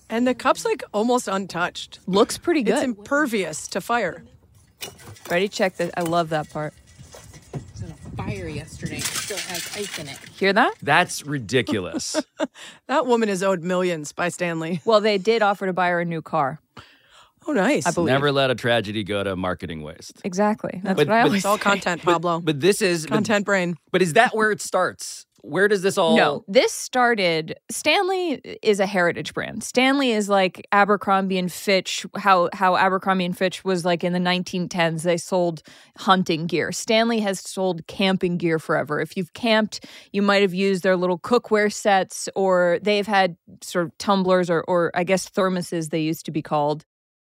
[0.10, 2.00] And the cup's like almost untouched.
[2.08, 2.74] looks pretty good.
[2.74, 4.24] It's impervious to fire.
[5.30, 6.74] ready check this i love that part
[8.16, 8.98] fire yesterday.
[8.98, 10.18] It still has ice in it.
[10.36, 10.74] Hear that?
[10.82, 12.16] That's ridiculous.
[12.88, 14.80] That woman is owed millions by Stanley.
[14.86, 16.60] Well, they did offer to buy her a new car.
[17.48, 17.86] Oh, nice.
[17.88, 18.12] I believe.
[18.14, 20.22] Never let a tragedy go to marketing waste.
[20.24, 20.82] Exactly.
[20.84, 22.42] That's But- what I but always It's all content, Pablo.
[22.42, 23.78] But this is but- content brain.
[23.92, 25.25] But, is that where it starts?
[25.48, 26.18] Where does this all?
[26.18, 27.56] No, this started.
[27.70, 29.64] Stanley is a heritage brand.
[29.64, 32.06] Stanley is like Abercrombie and Fitch.
[32.16, 35.04] How how Abercrombie and Fitch was like in the 1910s.
[35.04, 35.62] They sold
[35.98, 36.72] hunting gear.
[36.72, 39.00] Stanley has sold camping gear forever.
[39.00, 43.86] If you've camped, you might have used their little cookware sets, or they've had sort
[43.86, 46.86] of tumblers, or or I guess thermoses they used to be called.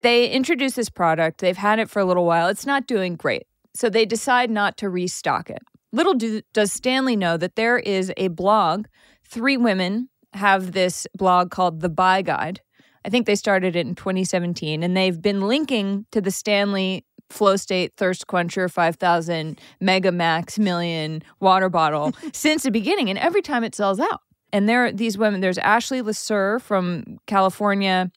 [0.02, 1.42] They introduced this product.
[1.42, 2.48] They've had it for a little while.
[2.48, 5.62] It's not doing great, so they decide not to restock it.
[5.92, 8.88] Little do, does Stanley know that there is a blog.
[9.26, 12.62] Three women have this blog called The Buy Guide.
[13.06, 17.56] I think they started it in 2017, and they've been linking to the Stanley Flow
[17.56, 23.64] State Thirst Quencher 5000 Mega Max Million water bottle since the beginning, and every time
[23.64, 24.22] it sells out.
[24.54, 25.42] And there are these women.
[25.42, 28.12] There's Ashlee LeSueur from California,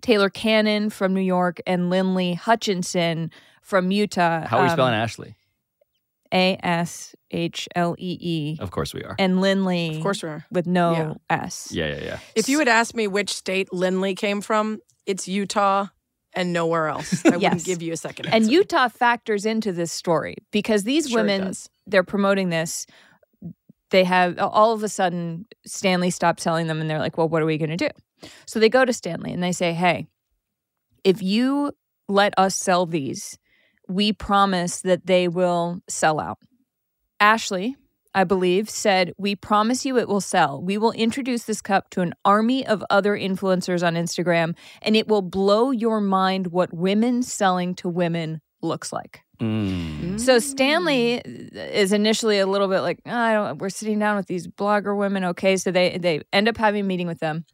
[0.00, 3.30] Taylor Cannon from New York, and Lindley Hutchinson
[3.62, 4.46] from Utah.
[4.46, 5.34] How are we Um, spelling Ashley?
[6.36, 8.56] A S H L E E.
[8.60, 9.16] Of course we are.
[9.18, 9.96] And Lindley.
[9.96, 10.44] Of course we are.
[10.50, 11.14] With no Yeah.
[11.44, 11.68] S.
[11.72, 12.18] yeah, yeah, yeah.
[12.34, 15.86] If you had asked me which state Lindley came from, it's Utah
[16.34, 17.24] and nowhere else.
[17.24, 17.42] I Yes.
[17.42, 18.26] wouldn't give you a second.
[18.26, 18.50] And.
[18.50, 21.54] Utah factors into this story because these Sure women,
[21.86, 22.86] they're promoting this.
[23.90, 27.40] They have all of a sudden Stanley stopped selling them and they're like, well, what
[27.40, 27.88] are we going to do?
[28.46, 30.06] So they go to Stanley and they say, hey,
[31.04, 31.72] if you
[32.08, 33.38] let us sell these,
[33.88, 36.38] we promise that they will sell out.
[37.20, 37.76] Ashley,
[38.14, 40.60] I believe, said, We promise you it will sell.
[40.62, 45.06] We will introduce this cup to an army of other influencers on Instagram, and it
[45.06, 49.20] will blow your mind what women selling to women looks like.
[49.38, 50.18] Mm.
[50.18, 53.58] So Stanley is initially a little bit like, "Oh, I don't.
[53.58, 55.58] We're sitting down with these blogger women, okay?
[55.58, 57.44] So they they end up having a meeting with them.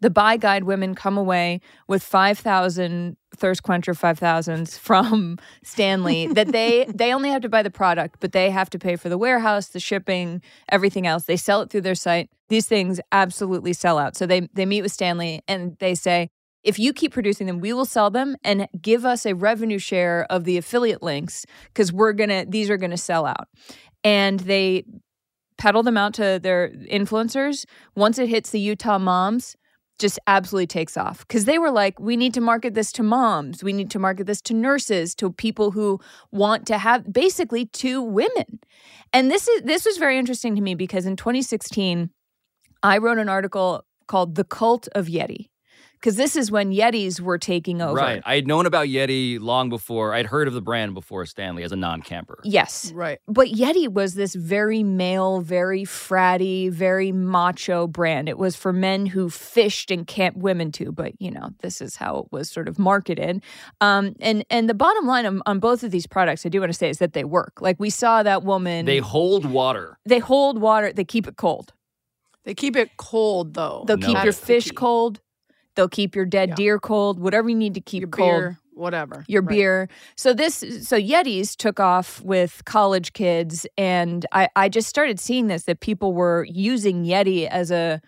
[0.00, 6.26] The buy guide women come away with five thousand thirst quencher five thousands from Stanley
[6.28, 9.08] that they they only have to buy the product, but they have to pay for
[9.08, 11.24] the warehouse, the shipping, everything else.
[11.24, 12.30] They sell it through their site.
[12.48, 14.16] These things absolutely sell out.
[14.16, 16.28] So they they meet with Stanley and they say,
[16.62, 20.26] if you keep producing them, we will sell them and give us a revenue share
[20.30, 23.48] of the affiliate links because we're gonna these are gonna sell out.
[24.02, 24.84] And they
[25.56, 27.64] peddle them out to their influencers.
[27.94, 29.56] Once it hits the Utah moms,
[29.98, 33.62] just absolutely takes off because they were like, we need to market this to moms,
[33.62, 36.00] we need to market this to nurses, to people who
[36.32, 38.60] want to have basically to women.
[39.12, 42.10] And this is this was very interesting to me because in 2016,
[42.82, 45.48] I wrote an article called "The Cult of Yeti."
[46.04, 47.94] Because this is when Yetis were taking over.
[47.94, 48.22] Right.
[48.26, 50.12] I had known about Yeti long before.
[50.12, 52.40] I'd heard of the brand before Stanley as a non-camper.
[52.44, 52.92] Yes.
[52.92, 53.20] right.
[53.26, 58.28] But Yeti was this very male, very fratty, very macho brand.
[58.28, 60.92] It was for men who fished and camped women too.
[60.92, 63.42] But you know, this is how it was sort of marketed.
[63.80, 66.70] Um, and and the bottom line on, on both of these products, I do want
[66.70, 67.62] to say, is that they work.
[67.62, 68.84] Like we saw that woman.
[68.84, 69.96] They hold water.
[70.04, 70.92] they hold water.
[70.92, 71.72] They keep it cold.
[72.44, 73.84] They keep it cold though.
[73.86, 74.06] They'll No.
[74.06, 75.20] keep your That's the fish cold.
[75.74, 76.54] They'll keep your dead Yeah.
[76.54, 77.18] deer cold.
[77.18, 78.28] Whatever you need to keep Your cold.
[78.28, 79.24] beer, whatever.
[79.28, 79.48] your Right.
[79.56, 79.88] beer.
[80.16, 85.46] So this so Yetis took off with college kids and I I just started seeing
[85.48, 88.00] this that people were using Yeti as a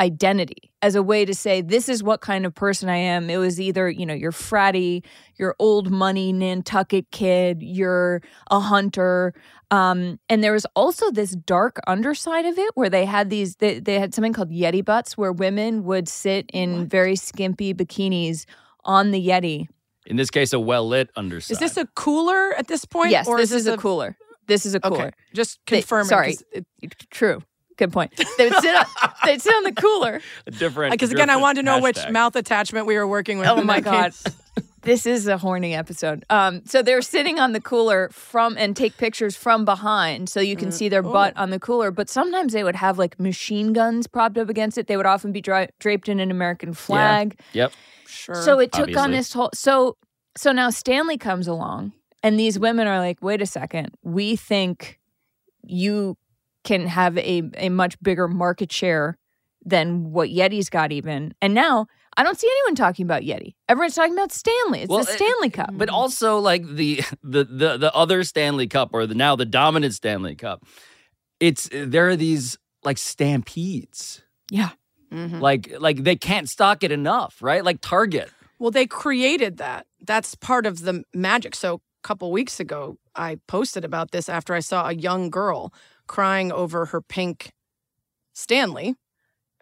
[0.00, 3.30] identity as a way to say this is what kind of person I am.
[3.30, 5.04] It was either, you know, you're fratty,
[5.36, 9.34] you're old money Nantucket kid, you're a hunter.
[9.70, 13.80] Um, and there was also this dark underside of it where they had these they,
[13.80, 18.46] they had something called Yeti butts where women would sit in very skimpy bikinis
[18.84, 19.66] on the Yeti
[20.06, 21.52] In this case, a well-lit underside.
[21.54, 23.10] Is this a cooler at this point?
[23.10, 24.16] Yes, or this is is a cooler.
[24.46, 25.08] This is a cooler.
[25.08, 26.36] Okay, just They- confirm sorry.
[26.52, 26.64] it.
[27.10, 27.42] True.
[27.78, 28.12] Good point.
[28.36, 28.84] They would sit on,
[29.24, 30.20] they'd sit on the cooler.
[30.46, 30.92] a different?
[30.92, 33.48] Because again, I wanted to know which mouth attachment we were working with.
[33.48, 34.12] Oh my god.
[34.82, 36.24] This is a horny episode.
[36.30, 40.56] Um, so they're sitting on the cooler from and take pictures from behind, so you
[40.56, 41.90] can see their butt on the cooler.
[41.90, 44.86] But sometimes they would have like machine guns propped up against it.
[44.86, 47.38] They would often be dra- draped in an American flag.
[47.52, 47.72] Yep.
[48.06, 48.34] Sure.
[48.36, 49.50] So it took on this whole.
[49.52, 49.96] So
[50.36, 54.98] so now Stanley comes along, and these women are like, "Wait a second, we think
[55.64, 56.16] you
[56.68, 59.16] can have a a much bigger market share
[59.64, 63.54] than what Yeti's got, even." And now I don't see anyone talking about Yeti.
[63.68, 64.80] Everyone's talking about Stanley.
[64.82, 65.70] It's Well, the it- Stanley Cup.
[65.72, 69.94] But also like the the the the other Stanley Cup or the now the dominant
[69.94, 70.64] Stanley Cup.
[71.40, 74.22] It's there are these like stampedes.
[74.50, 74.70] yeah,
[75.12, 75.40] Mhm.
[75.40, 77.64] Like like they can't stock it enough, right?
[77.64, 78.30] Like Target.
[78.58, 79.86] Well, they created that.
[80.00, 81.54] That's part of the magic.
[81.54, 85.72] So a couple weeks ago, I posted about this after I saw a young girl
[86.08, 87.50] crying over her pink
[88.34, 88.96] Stanley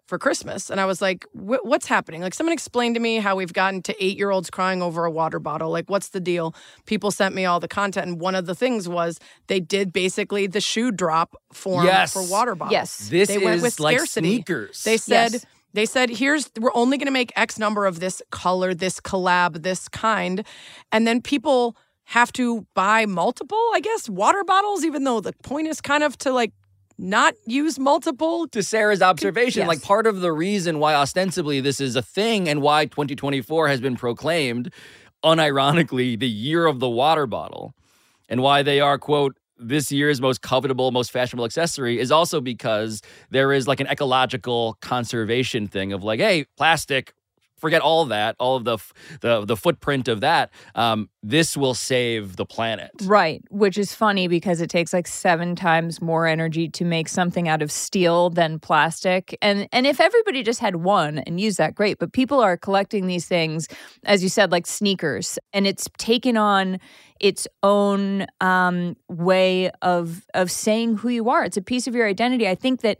[0.05, 0.69] for Christmas.
[0.69, 2.21] And I was like, what's happening?
[2.21, 5.11] Like, someone explained to me how we've gotten to eight year olds crying over a
[5.11, 5.69] water bottle.
[5.69, 6.55] Like, what's the deal?
[6.85, 8.07] People sent me all the content.
[8.07, 12.13] And one of the things was they did basically the shoe drop form Yes.
[12.13, 12.71] for water bottles.
[12.71, 13.09] Yes.
[13.09, 14.35] This They is went with like scarcity.
[14.35, 14.83] sneakers.
[14.85, 15.45] They said Yes.
[15.73, 19.61] they said here's we're only going to make X number of this color, this collab,
[19.63, 20.45] this kind,
[20.93, 21.75] and then people
[22.11, 24.83] have to buy multiple, I guess, water bottles.
[24.85, 26.51] Even though the point is kind of to like
[26.97, 28.47] not use multiple.
[28.47, 29.67] to Sarah's observation, Yes.
[29.67, 33.79] like part of the reason why ostensibly this is a thing and why 2024 has
[33.81, 34.71] been proclaimed,
[35.23, 37.73] unironically, the year of the water bottle,
[38.29, 43.01] and why they are, quote, this year's most covetable, most fashionable accessory is also because
[43.31, 47.13] there is like an ecological conservation thing of like, hey, plastic,
[47.57, 48.77] forget all that, all of the
[49.21, 50.51] the the footprint of that.
[50.75, 52.91] Um, this will save the planet.
[53.03, 57.47] Right, which is funny because it takes like seven times more energy to make something
[57.47, 59.37] out of steel than plastic.
[59.41, 61.99] And and if everybody just had one and used that, great.
[61.99, 63.67] But people are collecting these things,
[64.05, 66.79] as you said, like sneakers, and it's taken on
[67.19, 71.43] its own um, way of of saying who you are.
[71.43, 72.47] It's a piece of your identity.
[72.47, 72.99] I think that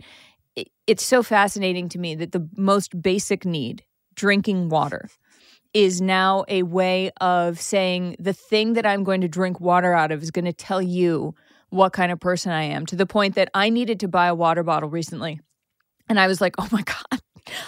[0.87, 3.83] it's so fascinating to me that the most basic need,
[4.17, 5.07] drinking water
[5.73, 10.11] is now a way of saying the thing that I'm going to drink water out
[10.11, 11.35] of is going to tell you
[11.69, 14.35] what kind of person I am to the point that I needed to buy a
[14.35, 15.39] water bottle recently.
[16.09, 17.21] And I was like, oh my God.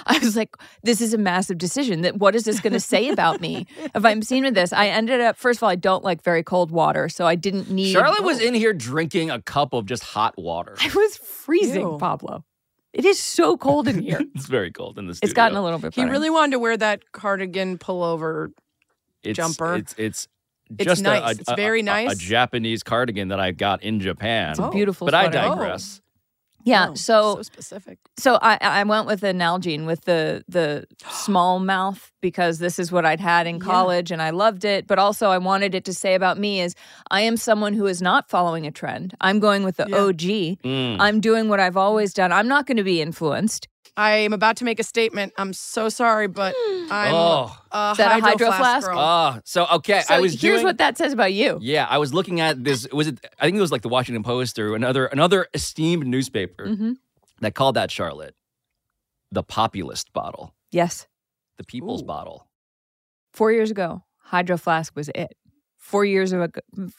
[0.05, 2.01] I was like, this is a massive decision.
[2.01, 4.73] That what is this going to say about me if I'm seen with this?
[4.73, 7.69] I ended up, first of all, I don't like very cold water, so I didn't
[7.69, 7.93] need.
[7.93, 10.75] Charlotte was in here drinking a cup of just hot water.
[10.79, 11.97] I was freezing, Ew.
[11.97, 12.43] Pablo.
[12.93, 14.21] It is so cold in here.
[14.35, 15.27] It's very cold in the studio.
[15.29, 15.93] it's gotten a little bit.
[15.93, 16.11] He better.
[16.11, 18.51] really wanted to wear that cardigan pullover.
[19.23, 19.75] it's, jumper.
[19.75, 20.27] It's it's
[20.77, 21.37] It's just a- nice.
[21.37, 22.13] A, It's a- very a- nice.
[22.13, 24.51] A, Japanese cardigan that I got in Japan.
[24.51, 25.05] It's a beautiful.
[25.05, 25.37] but I sweater.
[25.49, 26.01] digress.
[26.65, 26.87] Yeah.
[26.89, 27.99] Oh, so so specific.
[28.17, 32.91] So I, I went with an Nalgene with the the small mouth because this is
[32.91, 33.61] what I'd had in Yeah.
[33.65, 34.85] college and I loved it.
[34.87, 36.75] But also I wanted it to say about me is
[37.11, 39.15] I am someone who is not following a trend.
[39.21, 39.97] I'm going with the Yeah.
[39.97, 40.59] OG.
[40.63, 40.97] Mm.
[40.99, 42.31] I'm doing what I've always done.
[42.31, 43.67] I'm not going to be influenced.
[43.97, 45.33] I am about to make a statement.
[45.37, 46.55] I'm so sorry, but
[46.89, 47.57] I'm Oh.
[47.71, 48.87] a Is that a hydro, hydro flask, flask?
[48.87, 48.99] girl.
[48.99, 50.65] Ah, so okay, So I was here's doing.
[50.65, 51.57] what that says about you.
[51.61, 52.87] yeah, I was looking at this.
[52.91, 53.19] Was it?
[53.39, 56.95] I think it was like the Washington Post or another another esteemed newspaper Mhm.
[57.41, 58.35] that called that Charlotte
[59.31, 61.07] the populist bottle, Yes.
[61.57, 62.05] the people's Ooh.
[62.05, 62.47] bottle.
[63.33, 65.35] Four years ago, Hydro Flask was it.
[65.77, 66.47] Four years ago,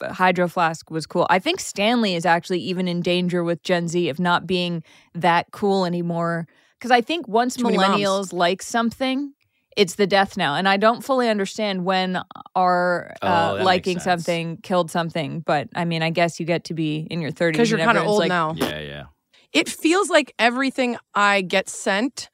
[0.01, 1.27] Hydro Flask was cool.
[1.29, 4.83] I think Stanley is actually even in danger with Gen Z of not being
[5.15, 6.47] that cool anymore.
[6.81, 9.35] Because I think once Too millennials like something,
[9.77, 10.55] it's the death now.
[10.55, 12.23] And I don't fully understand when
[12.57, 15.41] our Oh, uh, that makes liking something killed something.
[15.41, 17.53] But I mean, I guess you get to be in your 30s.
[17.53, 18.55] Because you're kind of old like, now.
[18.57, 19.05] Yeah, yeah.
[19.53, 22.31] It feels like everything I get sent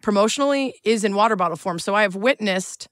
[0.00, 1.80] promotionally is in water bottle form.
[1.80, 2.88] So I have witnessed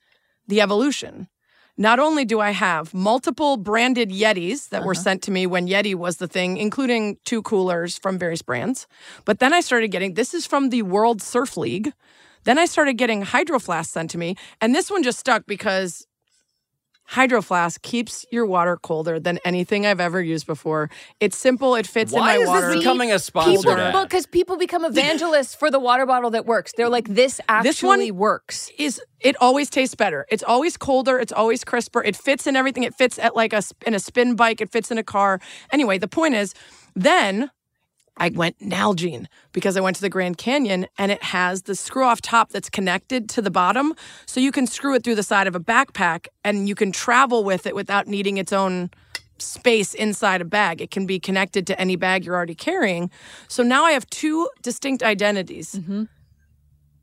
[0.49, 1.29] the evolution.
[1.78, 5.02] Not only do I have multiple branded Yetis that were Uh-huh.
[5.02, 8.86] sent to me when Yeti was the thing, including two coolers from various brands,
[9.24, 11.92] but then I started getting this is from the World Surf League.
[12.44, 16.06] Then I started getting Hydro Flask sent to me, and this one just stuck because
[17.09, 20.90] Hydro Flask keeps your water colder than anything I've ever used before.
[21.21, 22.66] It's simple, it fits Why in my is water.
[22.69, 23.51] this becoming a sponsor?
[23.59, 24.09] People, ad?
[24.09, 26.73] because people become evangelists for the water bottle that works.
[26.77, 28.71] They're like, this This one- actually works.
[28.79, 30.27] is it always tastes better.
[30.31, 31.19] It's always colder.
[31.19, 32.03] It's always crisper.
[32.03, 32.83] It fits in everything.
[32.83, 34.61] It fits at like a in a spin bike.
[34.61, 35.40] It fits in a car.
[35.73, 36.55] Anyway, the point is,
[36.95, 37.51] then
[38.16, 42.05] I went Nalgene because I went to the Grand Canyon and it has the screw
[42.05, 43.94] off top that's connected to the bottom,
[44.26, 47.44] so you can screw it through the side of a backpack and you can travel
[47.44, 48.90] with it without needing its own
[49.38, 50.81] space inside a bag.
[50.81, 53.11] It can be connected to any bag you're already carrying.
[53.48, 55.72] So now I have two distinct identities.
[55.72, 56.05] Mm-hmm.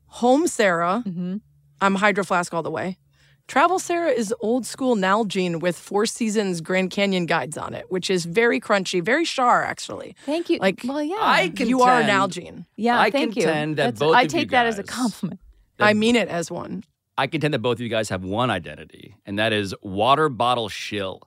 [0.06, 1.36] Home Sarah, mm-hmm.
[1.80, 2.98] I'm Hydro Flask all the way.
[3.46, 8.08] Travel Sarah is old school Nalgene with Four Seasons Grand Canyon guides on it, which
[8.08, 10.16] is very crunchy, very char actually.
[10.24, 10.58] Thank you.
[10.58, 11.16] Like, well, yeah.
[11.20, 12.64] I contend, You are Nalgene.
[12.76, 13.74] yeah, I thank contend you.
[13.76, 15.40] that That's- both I of you take that as a compliment.
[15.78, 16.84] I mean it as one.
[17.18, 20.68] I contend that both of you guys have one identity, and that is water bottle
[20.68, 21.22] shill.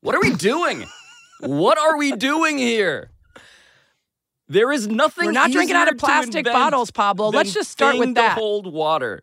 [0.00, 0.86] What are we doing?
[1.40, 3.10] what are we doing here?
[4.48, 5.26] There is nothing.
[5.26, 7.28] We're not drinking out of plastic bottles, Pablo.
[7.30, 8.34] Let's just start with that.
[8.36, 9.22] To hold water,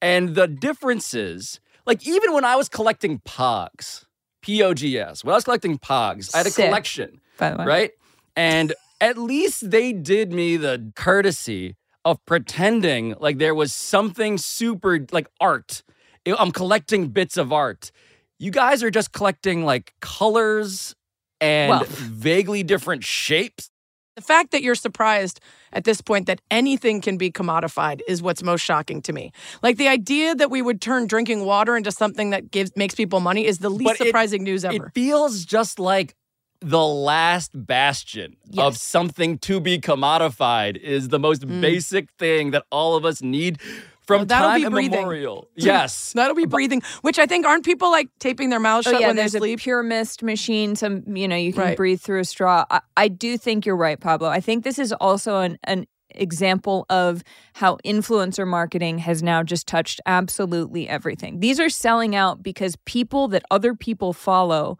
[0.00, 1.60] and the differences.
[1.86, 4.04] Like even when I was collecting Pogs,
[4.42, 5.24] P O G S.
[5.24, 6.66] When I was collecting Pogs, I had a Sick.
[6.66, 7.90] collection By the way, right?
[8.36, 15.06] And at least they did me the courtesy of pretending like there was something super
[15.12, 15.82] like art.
[16.26, 17.90] I'm collecting bits of art.
[18.38, 20.94] you guys are just collecting like colors
[21.40, 23.70] and Well- vaguely different shapes.
[24.16, 25.40] The fact that you're surprised
[25.72, 29.32] at this point that anything can be commodified is what's most shocking to me.
[29.60, 33.18] Like the idea that we would turn drinking water into something that gives makes people
[33.18, 34.86] money is the least But it- surprising news ever.
[34.86, 36.14] It feels just like
[36.60, 41.60] the last bastion of something to be commodified is the most mm.
[41.60, 43.58] basic thing that all of us need
[44.06, 44.94] from Well, that'll time be breathing.
[45.00, 45.48] immemorial.
[45.56, 46.12] Yes.
[46.12, 49.08] That'll be breathing, which I think aren't people like taping their mouths Oh shut yeah,
[49.08, 49.60] when they there's a sleep?
[49.60, 50.76] pure mist machine.
[50.76, 51.76] Some you know you can Right.
[51.76, 52.64] breathe through a straw.
[52.70, 54.28] I, I do think you're right, Pablo.
[54.28, 55.86] I think this is also an an
[56.16, 57.24] example of
[57.54, 61.40] how influencer marketing has now just touched absolutely everything.
[61.40, 64.78] These are selling out because people that other people follow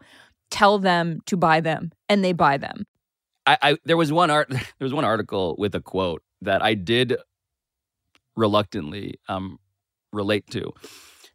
[0.49, 2.85] tell them to buy them, and they buy them.
[3.47, 6.73] I, I there was one art there was one article with a quote that I
[6.73, 7.17] did
[8.35, 9.59] reluctantly um,
[10.11, 10.71] relate to,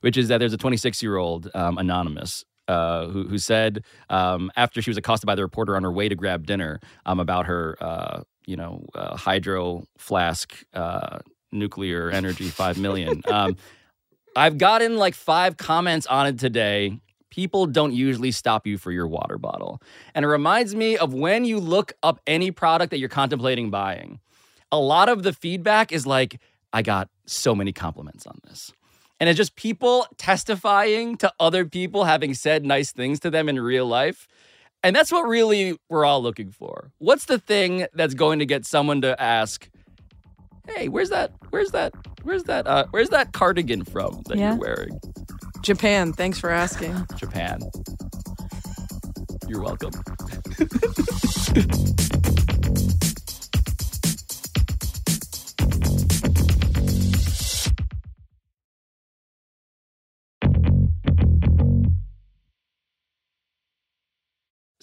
[0.00, 2.44] which is that there's a 26 year old um, anonymous.
[2.68, 6.08] Uh, who, who said um, after she was accosted by the reporter on her way
[6.08, 11.18] to grab dinner um, about her, uh, you know, uh, hydro flask uh,
[11.50, 13.22] nuclear energy five million.
[13.28, 13.56] Um,
[14.36, 17.00] I've gotten like five comments on it today.
[17.30, 19.80] People don't usually stop you for your water bottle.
[20.14, 24.20] And it reminds me of when you look up any product that you're contemplating buying.
[24.72, 26.40] A lot of the feedback is like,
[26.72, 28.72] I got so many compliments on this.
[29.18, 33.60] And it's just people testifying to other people having said nice things to them in
[33.60, 34.26] real life.
[34.82, 36.90] And that's what really we're all looking for.
[36.98, 39.68] What's the thing that's going to get someone to ask,
[40.66, 41.32] "Hey, where's that?
[41.50, 41.92] Where's that?
[42.22, 42.66] Where's that?
[42.66, 44.52] Uh, where's that cardigan from that Yeah.
[44.52, 44.98] you're wearing?"
[45.60, 46.96] Japan, thanks for asking.
[47.16, 47.60] Japan.
[49.46, 49.90] You're welcome.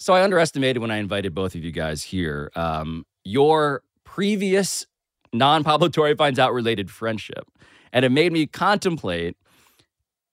[0.08, 2.50] So I underestimated when I invited both of you guys here.
[2.56, 4.86] Um, your previous
[5.34, 7.46] non-Pablo Torre finds out related friendship,
[7.92, 9.36] and it made me contemplate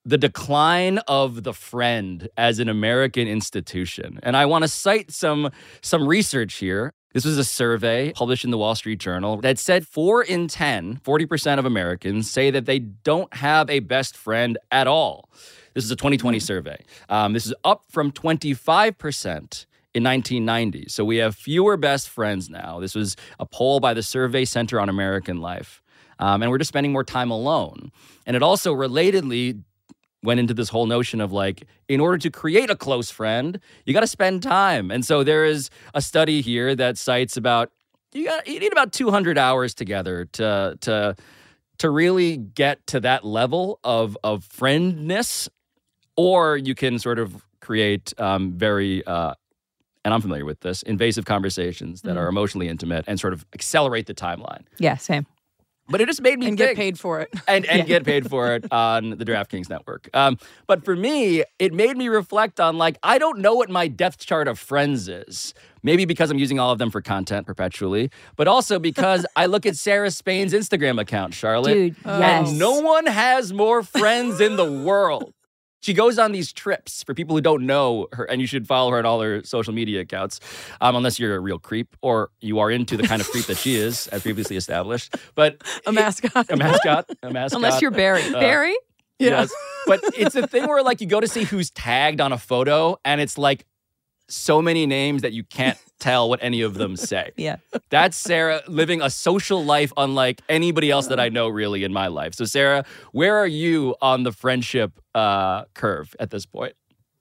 [0.06, 4.18] the decline of the friend as an American institution.
[4.24, 5.50] And I want to cite some
[5.82, 6.94] some research here.
[7.12, 11.02] This was a survey published in the Wall Street Journal that said 4 in 10,
[11.04, 15.30] 40% of Americans say that they don't have a best friend at all.
[15.76, 16.84] This is a 2020 survey.
[17.10, 20.88] Um, this is up from 25% in 1990.
[20.88, 22.80] So we have fewer best friends now.
[22.80, 25.84] This was a poll by the Survey Center on American Life.
[26.18, 27.92] Um, and we're just spending more time alone.
[28.26, 29.62] And it also relatedly
[30.24, 33.94] went into this whole notion of like, in order to create a close friend, you
[33.94, 34.92] got to spend time.
[34.92, 37.72] And so there is a study here that cites about
[38.14, 41.16] you got you need about 200 hours together to to
[41.80, 45.50] to really get to that level of of friendness,
[46.16, 49.06] or you can sort of create um, very.
[49.06, 49.34] Uh,
[50.04, 54.06] and I'm familiar with this invasive conversations that are emotionally intimate and sort of accelerate
[54.06, 54.66] the timeline.
[54.78, 55.26] Yeah, same.
[55.88, 57.30] But it just made me And think get paid for it.
[57.48, 60.10] and and get paid for it on the DraftKings network.
[60.16, 63.88] Um, but for me, it made me reflect on like I don't know what my
[63.88, 65.54] depth chart of friends is.
[65.84, 69.68] Maybe because I'm using all of them for content perpetually, but also because I look
[69.68, 72.50] at Sarah Spain's Instagram account, Charlotte, Dude, yes.
[72.50, 75.35] and no one has more friends in the world.
[75.86, 78.90] She goes on these trips for people who don't know her, and you should follow
[78.90, 80.40] her on all her social media accounts,
[80.82, 83.58] um, unless you're a real creep or you are into the kind of creep that
[83.58, 85.16] she is, as previously established.
[85.36, 86.50] But A mascot.
[86.50, 87.56] a mascot, a mascot.
[87.58, 88.24] Unless you're Barry.
[88.24, 88.76] Uh, Barry?
[89.20, 89.54] Yes.
[89.86, 92.98] But it's a thing where like you go to see who's tagged on a photo
[93.06, 93.68] and it's like
[94.28, 97.32] so many names that you can't tell what any of them say.
[97.38, 97.58] Yeah.
[97.90, 102.08] That's Sarah living a social life unlike anybody else that I know really in my
[102.08, 102.34] life.
[102.36, 106.74] So Sarah, where are you on the friendship uh, curve at this point?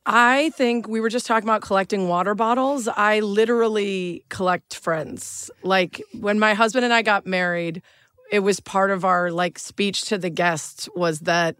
[0.06, 2.88] I think we were just talking about collecting water bottles.
[2.88, 5.50] I literally collect friends.
[5.62, 7.80] Like when my husband and I got married,
[8.30, 11.56] it was part of our like speech to the guests was that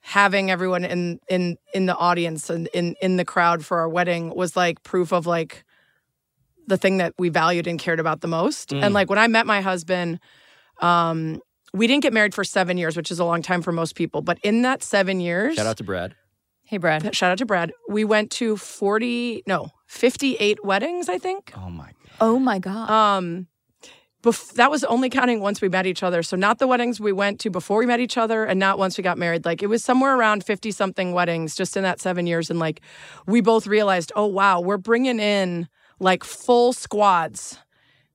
[0.00, 4.34] having everyone in in in the audience and in in the crowd for our wedding
[4.34, 5.64] was like proof of like
[6.66, 8.70] the thing that we valued and cared about the most.
[8.70, 8.82] Mm.
[8.84, 10.20] And like when I met my husband,
[10.80, 11.40] um
[11.74, 14.22] we didn't get married for 7 years, which is a long time for most people,
[14.22, 16.14] but in that 7 years Shout out to Brad.
[16.64, 17.14] Hey, Brad.
[17.14, 17.72] Shout out to Brad.
[17.88, 21.52] We went to 40, no, 58 weddings, I think.
[21.56, 22.12] Oh my god.
[22.20, 22.90] Oh my God.
[22.90, 23.48] Um
[24.22, 26.22] bef- that was only counting once we met each other.
[26.22, 28.98] So not the weddings we went to before we met each other and not once
[28.98, 29.44] we got married.
[29.44, 32.80] Like it was somewhere around 50 something weddings just in that 7 years and like
[33.26, 35.68] we both realized, "Oh wow, we're bringing in
[36.00, 37.58] like full squads."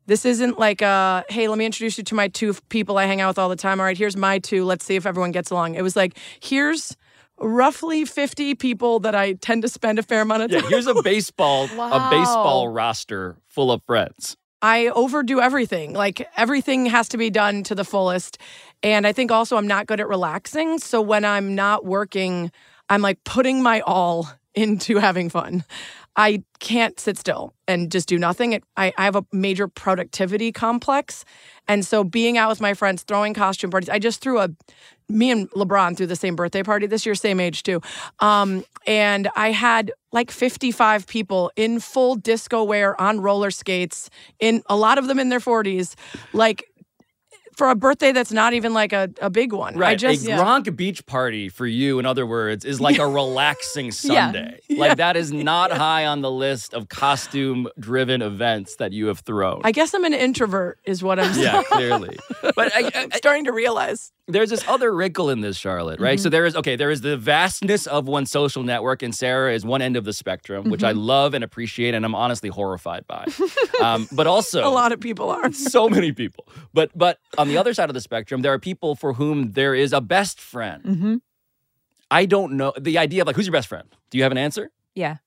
[0.06, 3.22] This isn't like uh hey, let me introduce you to my two people I hang
[3.22, 3.80] out with all the time.
[3.80, 4.66] All right, here's my two.
[4.66, 5.76] Let's see if everyone gets along.
[5.76, 6.98] It was like, here's
[7.40, 10.64] roughly 50 people that I tend to spend a fair amount of time.
[10.64, 14.38] Yeah, here's a baseball a baseball roster full of friends.
[14.64, 15.92] I overdo everything.
[15.92, 18.38] Like everything has to be done to the fullest.
[18.82, 20.80] And I think also I'm not good at relaxing.
[20.80, 22.50] So when I'm not working,
[22.90, 25.66] I'm like putting my all into having fun.
[26.16, 28.54] I can't sit still and just do nothing.
[28.54, 31.26] It, I, I have a major productivity complex.
[31.68, 34.50] And so being out with my friends, throwing costume parties, I just threw a,
[35.10, 37.82] me and LeBron threw the same birthday party this year, same age too.
[38.20, 44.10] Um, and I had like 55 people in full disco wear on roller skates,
[44.40, 45.96] in a lot of them in their 40s,
[46.34, 46.66] like
[47.56, 49.78] for a birthday that's not even like a, a big one.
[49.78, 49.92] Right.
[49.92, 53.92] I just, a Gronk beach party for you, in other words, is like a relaxing
[54.04, 54.60] Sunday.
[54.70, 59.20] Like that is not high on the list of costume driven events that you have
[59.20, 59.62] thrown.
[59.64, 61.46] I guess I'm an introvert, is what I'm saying.
[61.46, 62.18] yeah, clearly.
[62.56, 64.12] But I, I, I'm starting to realize.
[64.28, 66.18] There's this other wrinkle in this, Charlotte, right?
[66.18, 66.24] Mm-hmm.
[66.24, 69.66] So there is okay, there is the vastness of one social network, and Sarah is
[69.66, 71.00] one end of the spectrum, which I Mm-hmm.
[71.02, 73.26] love and appreciate, and I'm honestly horrified by.
[73.82, 75.52] Um, but also A lot of people are.
[75.76, 76.48] so many people.
[76.74, 79.76] But but on the other side of the spectrum, there are people for whom there
[79.76, 80.84] is a best friend.
[80.84, 81.16] Mm-hmm.
[82.10, 83.88] I don't know the idea of like who's your best friend.
[84.10, 84.70] Do you have an answer?
[84.96, 85.18] Yeah.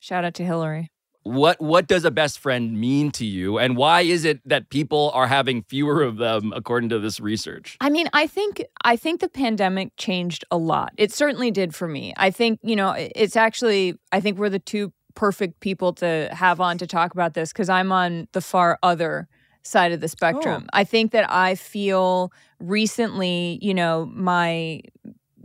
[0.00, 0.90] Shout out to Hillary.
[1.26, 5.10] What what does a best friend mean to you, and why is it that people
[5.12, 7.76] are having fewer of them according to this research?
[7.80, 10.92] I mean, I think I think the pandemic changed a lot.
[10.96, 12.14] It certainly did for me.
[12.16, 16.60] I think, you know, it's actually I think we're the two perfect people to have
[16.60, 19.26] on to talk about this cuz I'm on the far other
[19.66, 20.08] side of the oh.
[20.08, 20.68] spectrum.
[20.72, 24.82] I think that I feel recently, you know, my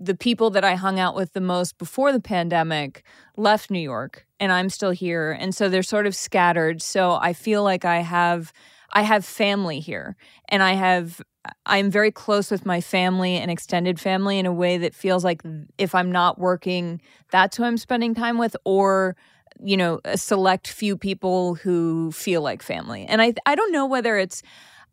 [0.02, 3.04] the people that I hung out with the most before the pandemic
[3.38, 6.82] left New York and I'm still here and so they're sort of scattered.
[6.82, 8.52] So I feel like I have
[8.92, 10.18] I have family here
[10.50, 11.22] and I have
[11.66, 15.42] I'm very close with my family and extended family in a way that feels like
[15.78, 19.16] if I'm not working, that's who I'm spending time with, or
[19.64, 23.06] you know, a select few people who feel like family.
[23.06, 24.42] And I I don't know whether it's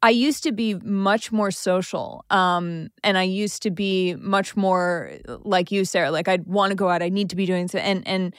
[0.03, 5.11] I used to be much more social, um, and I used to be much more
[5.45, 6.11] like you, Sarah.
[6.11, 8.35] Like I'd want to go out, I need to be doing so, and and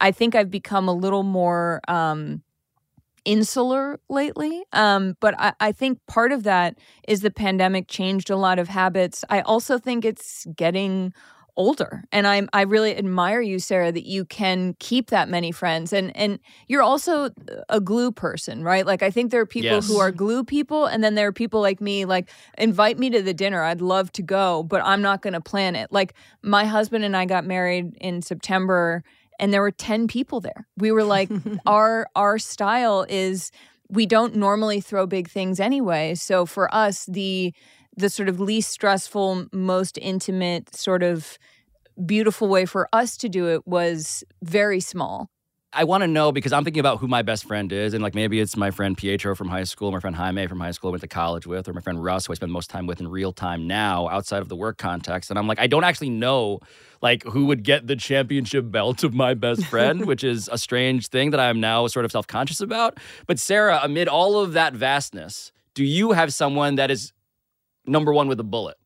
[0.00, 1.80] I think I've become a little more.
[1.88, 2.42] Um,
[3.24, 4.64] insular lately.
[4.72, 6.78] Um, but I, I think part of that
[7.08, 9.24] is the pandemic changed a lot of habits.
[9.28, 11.12] I also think it's getting
[11.56, 12.04] older.
[12.12, 15.92] And i'm i really admire you sarah that you can keep that many friends.
[15.92, 16.38] And and
[16.68, 17.30] you're also
[17.68, 18.86] a glue person right?
[18.86, 21.60] Like i think there are people who are glue people and then there are people
[21.60, 22.28] like me like
[22.58, 23.62] invite me to the dinner.
[23.62, 25.92] I'd love to go but i'm not going to plan it.
[25.92, 29.02] Like my husband and i got married in september
[29.38, 30.66] and there were 10 people there.
[30.76, 31.30] We were like
[31.66, 33.50] our our style is
[33.88, 36.14] we don't normally throw big things anyway.
[36.14, 37.52] So for us the
[37.96, 41.38] the sort of least stressful most intimate sort of
[42.04, 45.30] beautiful way for us to do it was very small
[45.76, 48.14] I want to know because I'm thinking about who my best friend is, and like
[48.14, 50.92] maybe it's my friend Pietro from high school, my friend Jaime from high school I
[50.92, 53.08] went to college with, or my friend Russ, who I spend most time with in
[53.08, 55.28] real time now, outside of the work context.
[55.28, 56.60] And I'm like, I don't actually know
[57.02, 61.08] like who would get the championship belt of my best friend, which is a strange
[61.08, 62.98] thing that I'm now sort of self conscious about.
[63.26, 67.12] But Sarah, amid all of that vastness, do you have someone that is
[67.86, 68.76] number one with a bullet?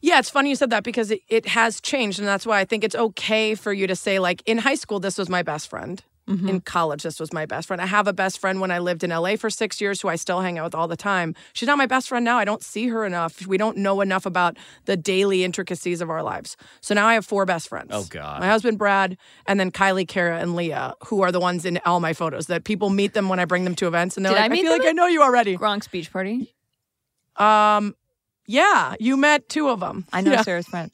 [0.00, 2.18] Yeah, it's funny you said that because it, it has changed.
[2.18, 5.00] And that's why I think it's okay for you to say, like, in high school,
[5.00, 6.02] this was my best friend.
[6.28, 6.48] Mm-hmm.
[6.48, 7.82] In college, this was my best friend.
[7.82, 10.16] I have a best friend when I lived in LA for six years who I
[10.16, 11.34] still hang out with all the time.
[11.52, 12.38] She's not my best friend now.
[12.38, 13.46] I don't see her enough.
[13.46, 16.56] We don't know enough about the daily intricacies of our lives.
[16.80, 17.90] So now I have four best friends.
[17.92, 18.40] Oh, God.
[18.40, 22.00] My husband, Brad, and then Kylie, Kara, and Leah, who are the ones in all
[22.00, 24.16] my photos that people meet them when I bring them to events.
[24.16, 25.58] And they're Did I like, I, meet feel them like I know you already.
[25.58, 26.53] gronk's beach party
[27.36, 27.94] Um,
[28.46, 30.06] yeah, you met two of them.
[30.12, 30.42] i know Yeah.
[30.42, 30.90] sarah's friend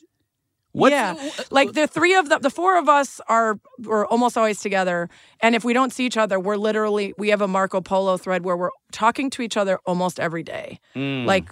[0.72, 1.14] What's- yeah,
[1.50, 5.08] like the three of the the four of us are we're almost always together,
[5.40, 8.44] and if we don't see each other, we're literally we have a Marco Polo thread
[8.44, 10.78] where we're talking to each other almost every day.
[10.94, 11.26] Mm.
[11.26, 11.50] Like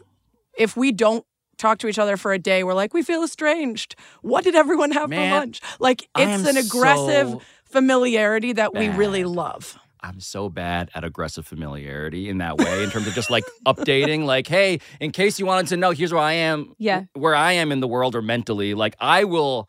[0.56, 1.24] if we don't
[1.56, 3.96] talk to each other for a day, we're like we feel estranged.
[4.22, 5.60] What did everyone have Man, for lunch?
[5.80, 9.76] Like it's an aggressive so familiarity that we really love.
[10.02, 14.24] I'm so bad at aggressive familiarity in that way, in terms of just like updating,
[14.24, 17.04] like, hey, in case you wanted to know, here's where I am, Yeah.
[17.14, 18.74] where I am in the world or mentally.
[18.74, 19.68] Like, I will,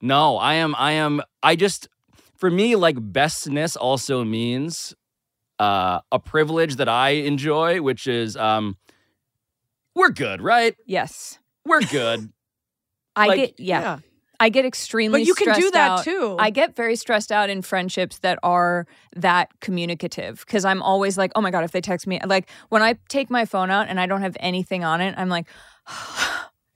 [0.00, 1.88] no, I am, I am, I just,
[2.36, 4.94] for me, like, bestness also means
[5.58, 8.76] uh, a privilege that I enjoy, which is, um,
[9.94, 10.76] we're good, right?
[10.86, 12.32] yes We're good.
[13.16, 13.98] i Like, get yeah,
[14.40, 16.04] i get extremely But you can do that out.
[16.04, 16.36] too.
[16.38, 18.86] I get very stressed out in friendships that are
[19.16, 22.82] that communicative because I'm always like, oh my God, if they text me, like when
[22.82, 25.46] I take my phone out and I don't have anything on it, I'm like,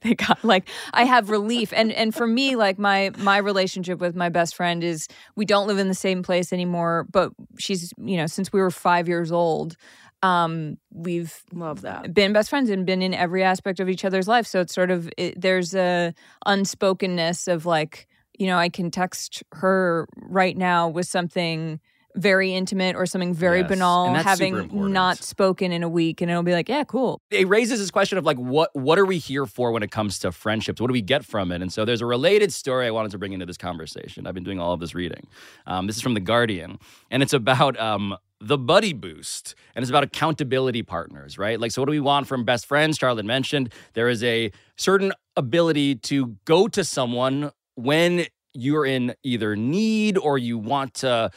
[0.01, 0.37] Thank God.
[0.43, 4.53] Like I have relief, and and for me, like my my relationship with my best
[4.53, 5.07] friend is
[5.37, 8.69] we don't live in the same place anymore, but she's you know since we were
[8.69, 9.77] five years old,
[10.23, 12.13] um, we've Love that.
[12.13, 14.47] been best friends and been in every aspect of each other's life.
[14.47, 16.13] So it's sort of it, there's a
[16.45, 18.07] unspokenness of like
[18.39, 21.79] you know I can text her right now with something
[22.15, 26.43] very intimate or something very Yes, banal, having not spoken in a week, and it'll
[26.43, 27.19] be like, yeah, cool.
[27.31, 30.19] it raises this question of like what what are we here for when it comes
[30.19, 32.91] to friendships what do we get from it and so there's a related story i
[32.91, 35.25] wanted to bring into this conversation i've been doing all of this reading
[35.65, 36.77] um, this is from the guardian
[37.09, 38.15] and it's about um,
[38.45, 42.27] the buddy boost and it's about accountability partners right like so what do we want
[42.27, 48.25] from best friends charlotte mentioned there is a certain ability to go to someone when
[48.53, 51.31] you're in either need or you want to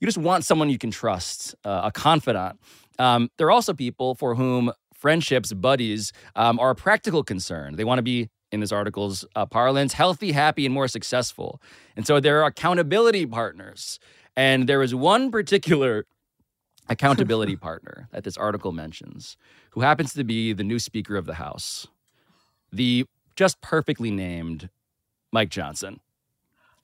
[0.00, 2.60] you just want someone you can trust uh, a confidant
[2.98, 7.76] um, there are also people for whom friendships, buddies, um, are a practical concern.
[7.76, 11.62] They want to be, in this article's uh, parlance, healthy, happy, and more successful.
[11.96, 13.98] And so there are accountability partners.
[14.36, 16.04] And there is one particular
[16.90, 19.36] accountability partner that this article mentions
[19.70, 21.86] who happens to be the new Speaker of the House,
[22.72, 24.68] the just perfectly named
[25.32, 26.00] Mike Johnson.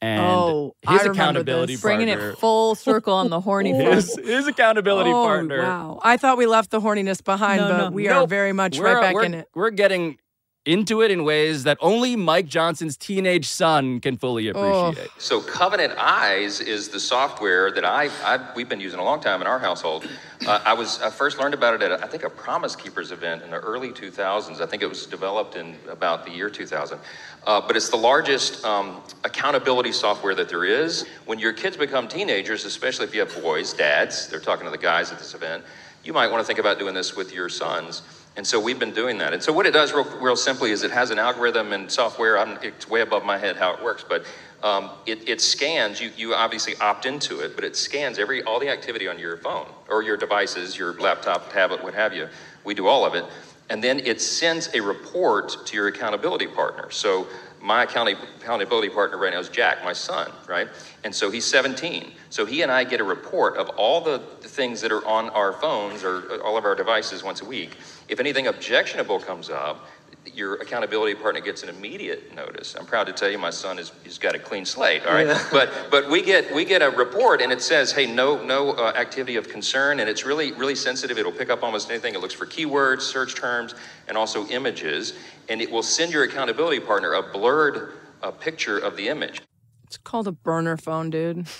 [0.00, 1.80] And Oh, his remember accountability this.
[1.82, 6.00] Bringing partner, it full circle on the horny his, his accountability oh, partner Wow.
[6.02, 7.90] I thought we left the horniness behind, No, but no.
[7.90, 9.48] we are very much We're- right back in it.
[9.54, 10.18] We're getting
[10.66, 14.88] into it in ways that only Mike Johnson's teenage son can fully Oh.
[14.88, 15.10] appreciate.
[15.18, 19.40] So Covenant Eyes is the software that I, I we've been using a long time
[19.40, 20.06] in our household.
[20.46, 23.42] Uh, I was I first learned about it at I think a Promise Keepers event
[23.42, 24.60] in the early 2000s.
[24.60, 26.98] I think it was developed in about the year 2000.
[27.46, 31.06] Uh, but it's the largest um, accountability software that there is.
[31.26, 34.76] When your kids become teenagers, especially if you have boys, dads, they're talking to the
[34.78, 35.62] guys at this event.
[36.02, 38.02] You might want to think about doing this with your sons.
[38.36, 39.32] And so we've been doing that.
[39.32, 42.38] And so what it does, real, real simply, is it has an algorithm and software.
[42.38, 44.26] I'm, it's way above my head how it works, but
[44.62, 46.00] um, it, it scans.
[46.00, 49.38] You, you obviously opt into it, but it scans every all the activity on your
[49.38, 52.28] phone or your devices, your laptop, tablet, what have you.
[52.64, 53.24] We do all of it,
[53.70, 56.90] and then it sends a report to your accountability partner.
[56.90, 57.26] So
[57.60, 60.68] my account- accountability partner right now is Jack, my son, right?
[61.04, 62.12] And so he's 17.
[62.30, 65.30] So he and I get a report of all the, the things that are on
[65.30, 67.76] our phones or all of our devices once a week.
[68.08, 69.88] If anything objectionable comes up,
[70.36, 72.76] your accountability partner gets an immediate notice.
[72.78, 75.04] I'm proud to tell you, my son is he's got a clean slate.
[75.06, 78.42] All right, but but we get we get a report and it says, hey, no
[78.44, 81.18] no uh, activity of concern, and it's really really sensitive.
[81.18, 82.14] It'll pick up almost anything.
[82.14, 83.74] It looks for keywords, search terms,
[84.08, 85.14] and also images,
[85.48, 89.40] and it will send your accountability partner a blurred uh, picture of the image.
[89.84, 91.46] It's called a burner phone, dude.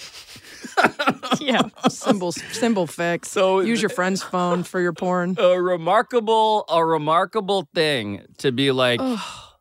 [1.40, 1.62] yeah.
[1.88, 3.30] Symbol symbol fix.
[3.30, 5.36] So use your friend's phone for your porn.
[5.38, 9.00] A remarkable, a remarkable thing to be like,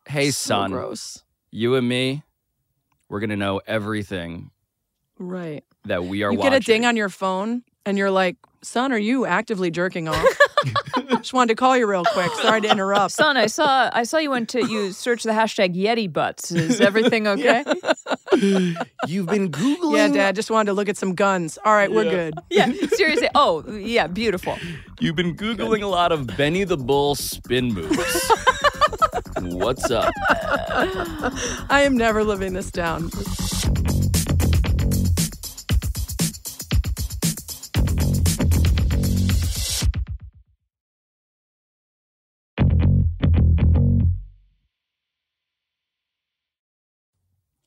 [0.08, 1.22] hey, so son, gross.
[1.50, 2.22] you and me,
[3.08, 4.50] we're gonna know everything
[5.18, 5.64] Right.
[5.84, 6.50] that we are You watching.
[6.52, 10.26] get a ding on your phone and you're like, son, are you actively jerking off?
[11.08, 12.30] Just wanted to call you real quick.
[12.42, 13.12] Sorry to interrupt.
[13.12, 16.50] Son, I saw I saw you went to you search the hashtag Yeti butts.
[16.50, 17.64] Is everything okay?
[19.06, 19.96] You've been googling.
[19.96, 21.58] Yeah, Dad, just wanted to look at some guns.
[21.64, 22.34] All right, we're good.
[22.50, 23.28] yeah, seriously.
[23.34, 24.58] Oh, yeah, beautiful.
[25.00, 28.30] You've been googling a lot of Benny the Bull spin moves.
[29.40, 30.12] What's up?
[30.28, 33.10] I am never living this down.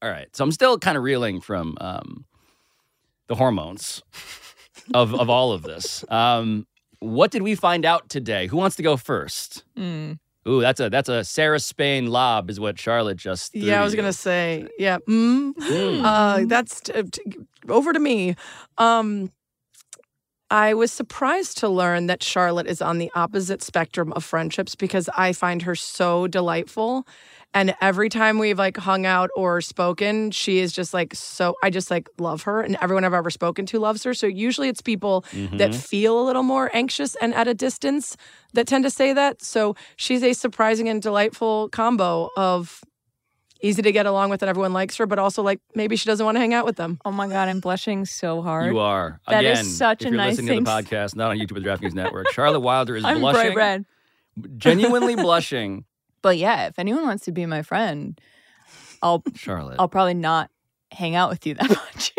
[0.02, 0.34] All right.
[0.36, 2.26] So I'm still kind of reeling from um,
[3.28, 4.02] the hormones
[4.94, 6.04] of of all of this.
[6.12, 6.66] Um,
[7.02, 8.48] what did we find out today?
[8.48, 9.64] Who wants to go first?
[9.78, 10.20] Mm.
[10.48, 13.56] Ooh, that's a that's a Sarah Spain lob, is what Charlotte just.
[13.56, 13.98] Yeah, I was you.
[13.98, 14.98] gonna say, yeah.
[15.08, 16.02] Mm, Mm.
[16.04, 17.22] uh, that's t- t-
[17.70, 18.36] over to me.
[18.78, 19.32] Um,
[20.52, 25.08] I was surprised to learn that Charlotte is on the opposite spectrum of friendships because
[25.16, 27.06] I find her so delightful.
[27.54, 31.56] And every time we've like hung out or spoken, she is just like so.
[31.64, 34.14] I just like love her, and everyone I've ever spoken to loves her.
[34.14, 35.24] So usually it's people
[35.58, 35.76] that Mhm.
[35.76, 38.18] feel a little more anxious and at a distance
[38.54, 39.42] that tend to say that.
[39.44, 42.84] So she's a surprising and delightful combo of
[43.62, 46.26] easy to get along with and everyone likes her, but also like maybe she doesn't
[46.26, 47.00] want to hang out with them.
[47.06, 48.72] Oh my god, I'm blushing so hard.
[48.72, 49.20] You are.
[49.28, 50.86] That is Again, such if a you're nice listening to the thing.
[50.86, 52.32] podcast, not on YouTube or the DraftKings Network.
[52.32, 53.86] Charlotte Wilder is I'm blushing, bright red.
[54.58, 55.86] genuinely blushing.
[56.22, 58.20] But yeah, if anyone wants to be my friend,
[59.02, 59.78] I'll Charlotte.
[59.80, 60.50] I'll probably not
[60.92, 62.14] hang out with you that much.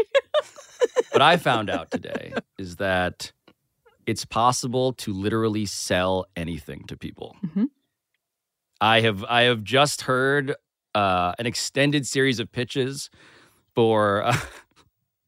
[1.12, 3.32] what I found out today is that
[4.06, 7.36] it's possible to literally sell anything to people.
[7.44, 7.66] Mhm.
[8.80, 10.54] I have I have just heard
[10.94, 13.10] uh, an extended series of pitches
[13.74, 14.36] for uh,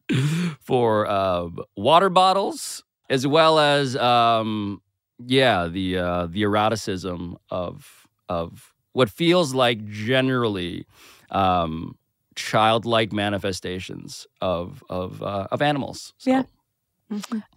[0.60, 4.80] for uh, water bottles as well as um,
[5.26, 10.86] yeah the uh, the eroticism of of what feels like generally
[11.30, 11.96] um,
[12.34, 16.14] childlike manifestations of of uh, of animals.
[16.18, 16.42] So, Yeah.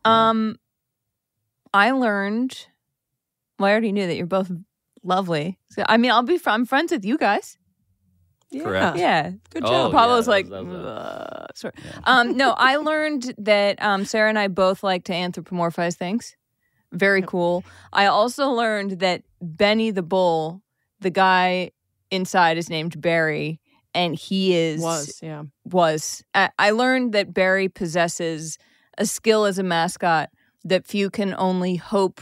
[0.03, 0.59] Um,
[1.73, 2.67] I learned.
[3.57, 4.51] Well, I already knew that you're both
[5.03, 5.59] lovely.
[5.69, 6.37] So, I mean, I'll be.
[6.37, 7.57] fr- I'm friends with you guys.
[8.53, 8.97] Correct.
[8.97, 9.31] Yeah.
[9.49, 9.93] Good Oh, job.
[9.93, 11.73] yeah, Pablo's that like, was- that was a- "Uh," sorry.
[12.05, 16.35] Um, no, I learned that um, Sarah and I both like to anthropomorphize things.
[16.91, 17.63] Very cool.
[17.91, 20.61] I also learned that Benny the bull,
[21.01, 21.71] the guy
[22.11, 23.59] inside, is named Barry,
[23.93, 25.43] and he is Was yeah.
[25.65, 26.23] was.
[26.33, 28.57] I, I learned that Barry possesses
[28.97, 30.29] a skill as a mascot
[30.63, 32.21] that few can only hope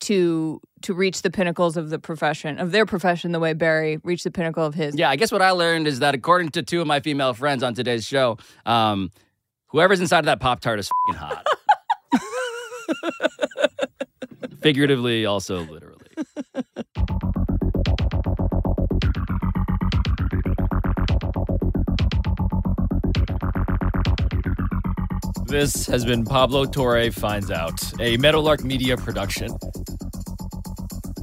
[0.00, 4.24] to to reach the pinnacles of the profession of their profession the way Barry reached
[4.24, 4.96] the pinnacle of his.
[4.96, 7.62] Yeah, I guess what I learned is that according to two of my female friends
[7.62, 9.10] on today's show, um,
[9.68, 11.46] whoever's inside of that Pop Tart is fing hot.
[14.60, 15.96] Figuratively, also literally.
[25.46, 29.50] This has been Pablo Torre Finds Out, a Meadowlark Media production.